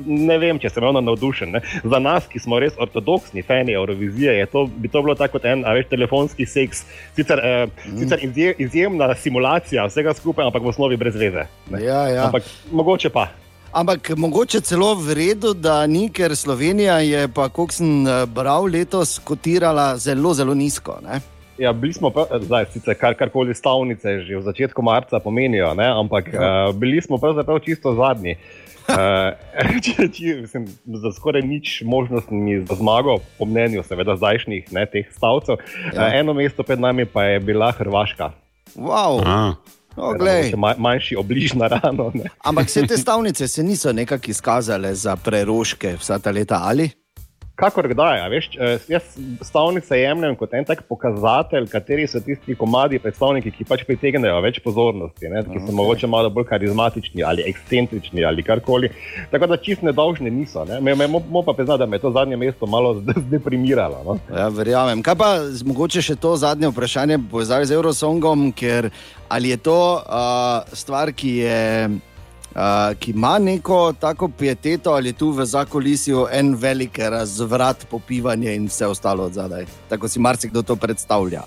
Ne 0.05 0.37
vem, 0.41 0.59
če 0.59 0.69
sem 0.69 0.83
ravno 0.83 1.01
navdušen. 1.01 1.55
Ne. 1.55 1.61
Za 1.83 1.99
nas, 2.03 2.27
ki 2.31 2.41
smo 2.43 2.59
res 2.59 2.75
ortodoksni 2.81 3.45
fani 3.47 3.75
Eurovizije, 3.75 4.37
je 4.39 4.49
to, 4.51 4.65
bi 4.67 4.91
to 4.91 5.01
bilo 5.05 5.15
tako 5.15 5.39
kot 5.39 5.47
en 5.49 5.65
a 5.65 5.73
veš, 5.77 5.89
telefonski 5.91 6.45
seks. 6.49 6.85
Sicer, 7.15 7.39
eh, 7.39 7.65
mm. 7.67 7.97
sicer 8.01 8.27
izje, 8.27 8.53
izjemna 8.67 9.09
simulacija 9.15 9.87
vsega 9.89 10.13
skupaj, 10.17 10.49
ampak 10.49 10.63
v 10.63 10.73
osnovi 10.73 10.99
brez 10.99 11.15
veze. 11.15 11.47
ne. 11.71 11.83
Ja, 11.83 12.07
ja. 12.07 12.27
Ampak 12.27 12.43
mogoče 12.71 13.09
pa. 13.09 13.29
Ampak 13.75 14.13
mogoče 14.15 14.61
celo 14.63 14.93
v 14.95 15.13
redu, 15.17 15.49
da 15.53 15.81
ni, 15.87 16.05
ker 16.07 16.31
Slovenija 16.35 17.01
je, 17.03 17.25
pa 17.27 17.49
kot 17.51 17.73
sem 17.75 18.05
eh, 18.07 18.21
bral, 18.23 18.69
letos 18.71 19.17
kotirala 19.19 19.97
zelo, 19.99 20.31
zelo 20.31 20.53
nizko. 20.55 20.95
Ne? 21.03 21.19
Ja, 21.59 21.73
bili 21.75 21.91
smo, 21.93 22.07
pa, 22.15 22.23
zdaj, 22.39 22.69
sicer 22.71 22.95
kar, 22.95 23.17
karkoli 23.19 23.51
stavnice 23.55 24.21
že 24.23 24.39
v 24.39 24.45
začetku 24.47 24.79
marca 24.79 25.19
pomenijo, 25.19 25.73
ne? 25.75 25.89
ampak 25.91 26.31
ja. 26.31 26.39
uh, 26.39 26.71
bili 26.75 27.03
smo 27.03 27.19
pravzaprav 27.19 27.59
čisto 27.67 27.91
zadnji. 27.99 28.37
Uh, 28.87 29.35
či, 29.83 30.07
či, 30.07 30.33
mislim, 30.47 30.71
za 31.03 31.11
skoraj 31.11 31.43
nič 31.43 31.81
možnostmi 31.83 32.61
za 32.63 32.79
zmago, 32.79 33.19
po 33.35 33.43
mnenju 33.43 33.83
seveda 33.83 34.15
zdajšnjih 34.15 34.71
ne, 34.71 34.87
teh 34.87 35.11
stavcev. 35.11 35.59
Ja. 35.91 35.99
Uh, 35.99 36.15
eno 36.15 36.31
mesto 36.31 36.63
pred 36.63 36.79
nami 36.79 37.03
pa 37.03 37.27
je 37.27 37.43
bila 37.43 37.75
Hrvaška. 37.75 38.31
Wow. 38.79 39.19
A, 39.27 39.55
No, 39.97 40.13
ma, 40.57 40.75
manjši 40.77 41.15
obliž 41.15 41.53
na 41.53 41.67
rano. 41.67 42.11
Ne. 42.13 42.29
Ampak 42.43 42.67
vse 42.67 42.87
te 42.87 42.97
stavnice 42.97 43.47
se 43.47 43.63
niso 43.63 43.93
nekako 43.93 44.31
izkazale 44.31 44.95
za 44.95 45.15
preroške 45.15 45.95
vsa 45.99 46.19
ta 46.19 46.31
leta 46.31 46.59
ali? 46.63 46.89
Kakor 47.55 47.87
kdaj, 47.87 48.19
a 48.19 48.27
veš, 48.27 48.49
eh, 48.59 48.79
jaz 48.91 49.13
stavnice 49.47 49.95
jemljem 49.95 50.35
kot 50.35 50.53
en 50.53 50.65
tak 50.67 50.81
pokazatelj, 50.89 51.69
kateri 51.71 52.03
so 52.07 52.19
tisti 52.19 52.55
komadi 52.55 52.99
predstavniki, 52.99 53.53
ki 53.55 53.67
pač 53.69 53.85
pritegnejo 53.87 54.41
več 54.43 54.59
pozornosti, 54.63 55.29
ne, 55.31 55.43
ki 55.47 55.61
so 55.61 55.69
okay. 55.69 55.75
mogoče 55.77 56.09
malo 56.11 56.29
bolj 56.35 56.49
karizmatični 56.49 57.23
ali 57.23 57.45
ekscentrični 57.47 58.25
ali 58.27 58.43
karkoli. 58.43 58.89
Tako 59.31 59.47
da 59.47 59.57
čist 59.57 59.85
nedolžne 59.87 60.33
niso. 60.35 60.65
Ne. 60.67 60.81
Me, 60.83 60.97
me, 60.99 61.07
mo, 61.07 61.43
pa 61.47 61.53
priznati, 61.55 61.79
da 61.79 61.87
me 61.87 61.95
je 61.95 62.03
to 62.03 62.11
zadnje 62.11 62.37
mesto 62.37 62.67
malo 62.67 62.91
zdeprimiralo. 63.27 64.01
No. 64.03 64.17
Ja, 64.35 64.49
verjamem. 64.51 65.03
Kaj 65.05 65.15
pa 65.15 65.29
mogoče 65.63 66.03
še 66.03 66.17
to 66.19 66.35
zadnje 66.35 66.73
vprašanje, 66.73 67.21
povezavi 67.31 67.71
z 67.71 67.77
Eurosongom, 67.79 68.49
ker 68.51 68.89
ali 69.31 69.55
je 69.55 69.61
to 69.63 69.79
uh, 70.03 70.75
stvar, 70.75 71.15
ki 71.15 71.31
je. 71.45 71.63
Uh, 72.55 72.61
ki 72.99 73.11
ima 73.11 73.39
neko 73.39 73.93
tako 73.99 74.29
pieteto, 74.29 74.91
ali 74.91 75.09
je 75.09 75.13
tu 75.13 75.31
v 75.31 75.45
zakolisju 75.45 76.27
en 76.31 76.53
velik 76.55 76.99
razvrat, 76.99 77.85
popivanje 77.89 78.55
in 78.55 78.65
vse 78.65 78.87
ostalo 78.87 79.23
od 79.23 79.33
zadaj. 79.33 79.65
Tako 79.89 80.07
si 80.07 80.19
marsikdo 80.19 80.61
to 80.61 80.75
predstavlja. 80.75 81.41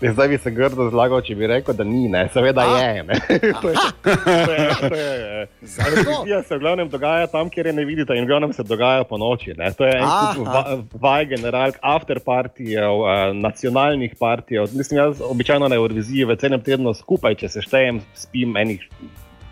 Ja, 0.00 0.12
Zdaj 0.12 0.28
bi 0.28 0.38
se 0.38 0.50
grdo 0.50 0.90
zlagal, 0.90 1.22
če 1.24 1.34
bi 1.34 1.46
rekel, 1.46 1.74
da 1.74 1.84
ni, 1.84 2.08
ne. 2.08 2.26
seveda 2.32 2.60
A? 2.60 2.78
je. 2.78 3.02
Ne. 3.02 3.14
to 3.62 3.70
je, 3.72 3.76
to 4.04 4.52
je, 4.52 4.68
to 4.88 4.94
je, 4.94 5.46
Zato? 5.62 5.90
Eurovizija 5.90 6.42
se 6.42 6.56
v 6.56 6.60
glavnem 6.60 6.88
dogaja 6.88 7.26
tam, 7.26 7.50
kjer 7.50 7.66
je 7.66 7.72
ne 7.72 7.84
vidite, 7.84 8.14
in 8.14 8.24
v 8.24 8.28
glavnem 8.28 8.52
se 8.52 8.62
dogaja 8.62 9.04
po 9.08 9.18
noči. 9.18 9.54
Ne. 9.56 9.72
To 9.72 9.86
je 9.86 9.96
en 9.96 10.04
kup 10.04 10.46
Aha. 10.46 10.52
va- 10.52 11.00
vaj, 11.00 11.26
generalk, 11.32 11.78
afterpartijev, 11.82 13.00
uh, 13.00 13.32
nacionalnih 13.32 14.14
partijev. 14.20 14.68
Mislim, 14.72 15.00
jaz 15.00 15.22
običajno 15.24 15.68
na 15.68 15.76
Euroviziji 15.80 16.24
v 16.24 16.36
celem 16.36 16.60
tednu 16.60 16.94
skupaj, 16.94 17.34
če 17.40 17.48
se 17.48 17.62
štejem, 17.64 18.02
spim 18.14 18.56
enih. 18.60 18.84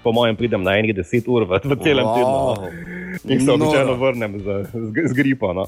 Po 0.03 0.13
mojem, 0.13 0.37
pridem 0.37 0.63
na 0.63 0.77
enih 0.79 0.97
deset 0.97 1.29
ur 1.29 1.47
v, 1.47 1.61
v 1.63 1.77
celem 1.85 2.07
wow. 2.07 2.17
tednu. 2.17 2.39
No. 2.57 2.93
In 3.25 3.41
se 3.45 3.51
običajno 3.53 3.87
Noro. 3.87 3.97
vrnem 4.01 4.39
z, 4.41 4.47
z, 4.73 5.09
z 5.09 5.13
gripo. 5.13 5.53
No. 5.53 5.67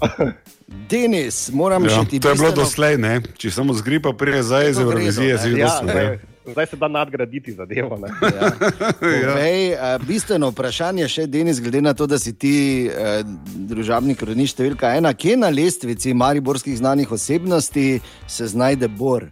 Denis, 0.90 1.50
moram 1.52 1.84
ja, 1.84 1.90
še 1.90 2.08
ti 2.10 2.20
to 2.20 2.32
je 2.32 2.38
bilo 2.40 2.50
bistveno- 2.50 2.64
doslej, 2.64 2.94
ne? 2.98 3.20
če 3.36 3.50
samo 3.50 3.74
z 3.76 3.84
gripa 3.84 4.12
prije 4.12 4.42
zdaj 4.42 4.70
iz 4.70 4.78
Eurovizije, 4.78 5.34
ne. 5.34 5.38
si 5.38 5.48
ja, 5.48 5.54
videl. 5.54 5.68
zdaj, 5.82 6.18
zdaj 6.50 6.66
se 6.66 6.76
da 6.80 6.88
nadgraditi 6.88 7.52
zadevo. 7.52 7.98
Ne. 8.00 8.08
Ja. 8.08 8.50
Povej, 9.00 9.68
ja. 9.76 9.92
Bistveno 10.02 10.50
vprašanje 10.50 11.08
še, 11.08 11.26
Denis, 11.26 11.60
glede 11.60 11.84
na 11.84 11.94
to, 11.94 12.08
da 12.10 12.18
si 12.18 12.32
ti 12.32 12.56
eh, 12.88 13.22
družabni 13.70 14.16
kronič 14.16 14.56
številka 14.56 14.96
ena, 14.96 15.12
kje 15.14 15.36
na 15.44 15.52
lestvici 15.52 16.16
mariborskih 16.16 16.80
znanih 16.80 17.12
osebnosti 17.12 18.00
se 18.26 18.50
znajde 18.50 18.88
Bor? 18.88 19.28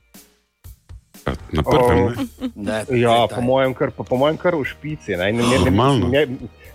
Na 1.52 1.62
prvem. 1.62 1.98
Ne? 2.56 2.84
Ne, 2.88 2.98
Ja, 2.98 3.26
po 3.26 3.40
mojem, 3.40 3.74
kar, 3.74 3.90
po, 3.90 4.04
po 4.04 4.16
mojem, 4.16 4.36
kar 4.36 4.54
v 4.54 4.64
špici. 4.64 5.12
Ne, 5.12 5.32
ne, 5.32 5.42
ne, 5.42 5.70
ne, 5.70 6.26
ne, 6.26 6.26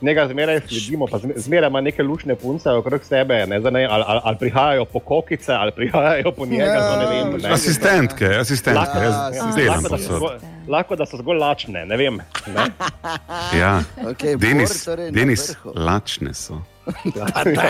njega 0.01 0.27
zmeraj 0.27 0.59
sledimo, 0.61 1.07
pa 1.07 1.17
zme- 1.17 1.33
zmeraj 1.37 1.67
ima 1.67 1.81
neke 1.81 2.03
lušne 2.03 2.35
punce 2.35 2.69
okrog 2.71 3.03
sebe. 3.03 3.45
Ne, 3.45 3.59
ne, 3.59 3.85
ali, 3.85 4.03
ali, 4.07 4.21
ali 4.23 4.37
prihajajo 4.37 4.85
po 4.85 4.99
kokice, 4.99 5.51
ali 5.51 5.71
prihajajo 5.71 6.31
po 6.31 6.45
njega. 6.45 6.63
Ja, 6.63 6.73
Ja, 6.75 6.97
ne 6.99 7.05
vem, 7.07 7.41
ne. 7.41 7.49
Asistentke, 7.49 8.25
asistentke, 8.27 8.79
Lahko, 8.79 8.97
jaz 8.99 9.15
ja, 9.35 9.51
delam 9.55 9.75
lahko, 9.75 9.89
da 9.89 9.97
so 9.97 10.15
zgolj, 10.15 10.37
lahko 10.67 10.95
da 10.95 11.05
so 11.05 11.17
zgolj 11.17 11.37
lačne, 11.37 11.85
ne 11.85 11.97
vem. 11.97 12.19
Ne. 12.47 12.65
Ja. 13.53 13.81
Okay, 14.03 14.37
Denis, 14.37 14.83
torej 14.85 15.11
Denis, 15.11 15.55
lačne 15.75 16.33
so. 16.33 16.61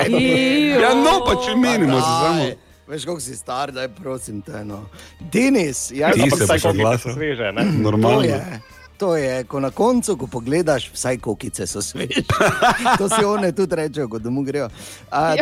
Ijo. 0.10 0.79
Ja, 0.79 0.93
no, 0.96 1.25
pa 1.25 1.34
če 1.38 1.55
menimo, 1.55 1.98
se 1.98 2.13
samo. 2.22 2.43
Veš, 2.88 3.06
kako 3.06 3.20
si 3.20 3.36
star, 3.36 3.72
da 3.72 3.82
je 3.82 3.89
prosim 3.89 4.41
te. 4.41 4.65
No. 4.65 4.86
Denis, 5.22 5.91
ja, 5.91 6.12
Ti 6.12 6.29
se 6.29 6.70
oglasil. 6.70 6.98
so 7.03 7.13
sveže. 7.13 7.51
Ne. 7.51 7.62
to 7.63 7.72
Normalno. 7.82 8.22
je. 8.22 8.62
To 8.98 9.16
je, 9.16 9.44
ko 9.44 9.59
na 9.59 9.70
koncu, 9.72 10.18
ko 10.18 10.27
pogledaš, 10.27 10.90
vsaj 10.90 11.18
kokice 11.18 11.68
so 11.68 11.81
sveže. 11.81 12.24
To 12.98 13.09
si 13.09 13.25
one 13.25 13.51
tudi 13.51 13.75
rečejo, 13.75 14.07
ko 14.07 14.20
domov 14.20 14.44
grejo. 14.44 14.70
A, 15.11 15.35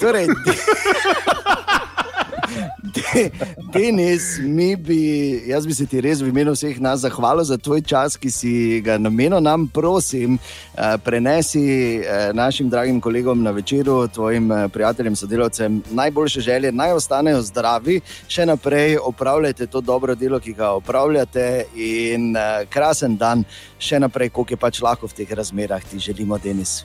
torej, 0.00 0.28
Denis, 3.74 4.38
mi 4.38 4.76
bi, 4.76 5.42
jaz 5.46 5.66
bi 5.66 5.74
se 5.74 5.86
ti 5.86 6.00
res 6.02 6.20
v 6.22 6.32
imenu 6.32 6.54
vseh 6.56 6.80
nas 6.82 7.04
zahvalil 7.04 7.44
za 7.46 7.56
tvoj 7.58 7.82
čas, 7.86 8.16
ki 8.18 8.30
si 8.30 8.54
ga 8.82 8.96
namenil 8.98 9.40
nam, 9.40 9.68
prosim, 9.70 10.38
eh, 10.74 10.96
prenesi 11.04 11.62
eh, 12.02 12.32
našim 12.34 12.70
dragim 12.70 13.00
kolegom 13.00 13.42
na 13.42 13.50
večeru, 13.50 14.08
tvojim 14.08 14.50
eh, 14.52 14.68
prijateljem, 14.68 15.16
sodelavcem 15.16 15.82
najboljše 15.90 16.40
želje, 16.40 16.72
naj 16.72 16.96
ostanejo 16.98 17.42
zdravi, 17.42 18.00
še 18.28 18.46
naprej 18.46 18.98
opravljajte 18.98 19.66
to 19.66 19.80
dobro 19.80 20.14
delo, 20.14 20.40
ki 20.40 20.52
ga 20.52 20.72
opravljate 20.74 21.64
in 21.76 22.34
krasen 22.70 23.16
dan, 23.16 23.44
še 23.78 24.02
naprej, 24.02 24.32
koliko 24.34 24.54
je 24.54 24.62
pač 24.66 24.82
lahko 24.82 25.06
v 25.06 25.22
teh 25.22 25.30
razmerah, 25.30 25.84
ti 25.84 26.02
želimo, 26.02 26.38
Denis. 26.38 26.82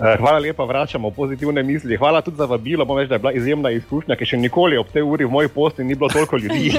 Eh, 0.00 0.16
Hvala 0.18 0.38
lepa, 0.38 0.64
vračamo 0.64 1.10
pozitivne 1.10 1.62
misli. 1.62 1.96
Hvala 1.96 2.20
tudi 2.20 2.36
za 2.36 2.44
vabilo. 2.44 2.84
Moram 2.84 2.98
reči, 2.98 3.08
da 3.08 3.14
je 3.14 3.18
bila 3.18 3.32
izjemna 3.32 3.70
izkušnja, 3.70 4.16
ker 4.16 4.26
še 4.28 4.36
nikoli 4.36 4.76
ob 4.76 4.86
tej 4.92 5.02
uri 5.02 5.24
v 5.24 5.30
moji 5.30 5.48
posti 5.48 5.84
ni 5.84 5.94
bilo 5.94 6.08
toliko 6.12 6.36
ljudi. 6.36 6.72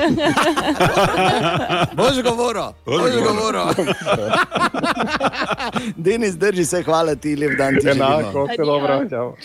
Bož 1.97 2.21
govoril, 2.23 2.73
bož 2.86 3.17
govoril. 3.23 3.65
Denis, 6.06 6.38
drži 6.38 6.65
se, 6.65 6.84
hvala 6.84 7.15
ti, 7.15 7.36
lep 7.36 7.58
dan 7.58 7.75
ti. 7.82 7.89
Enako, 7.89 8.45
vse 8.45 8.62
Adijo. 8.88 9.36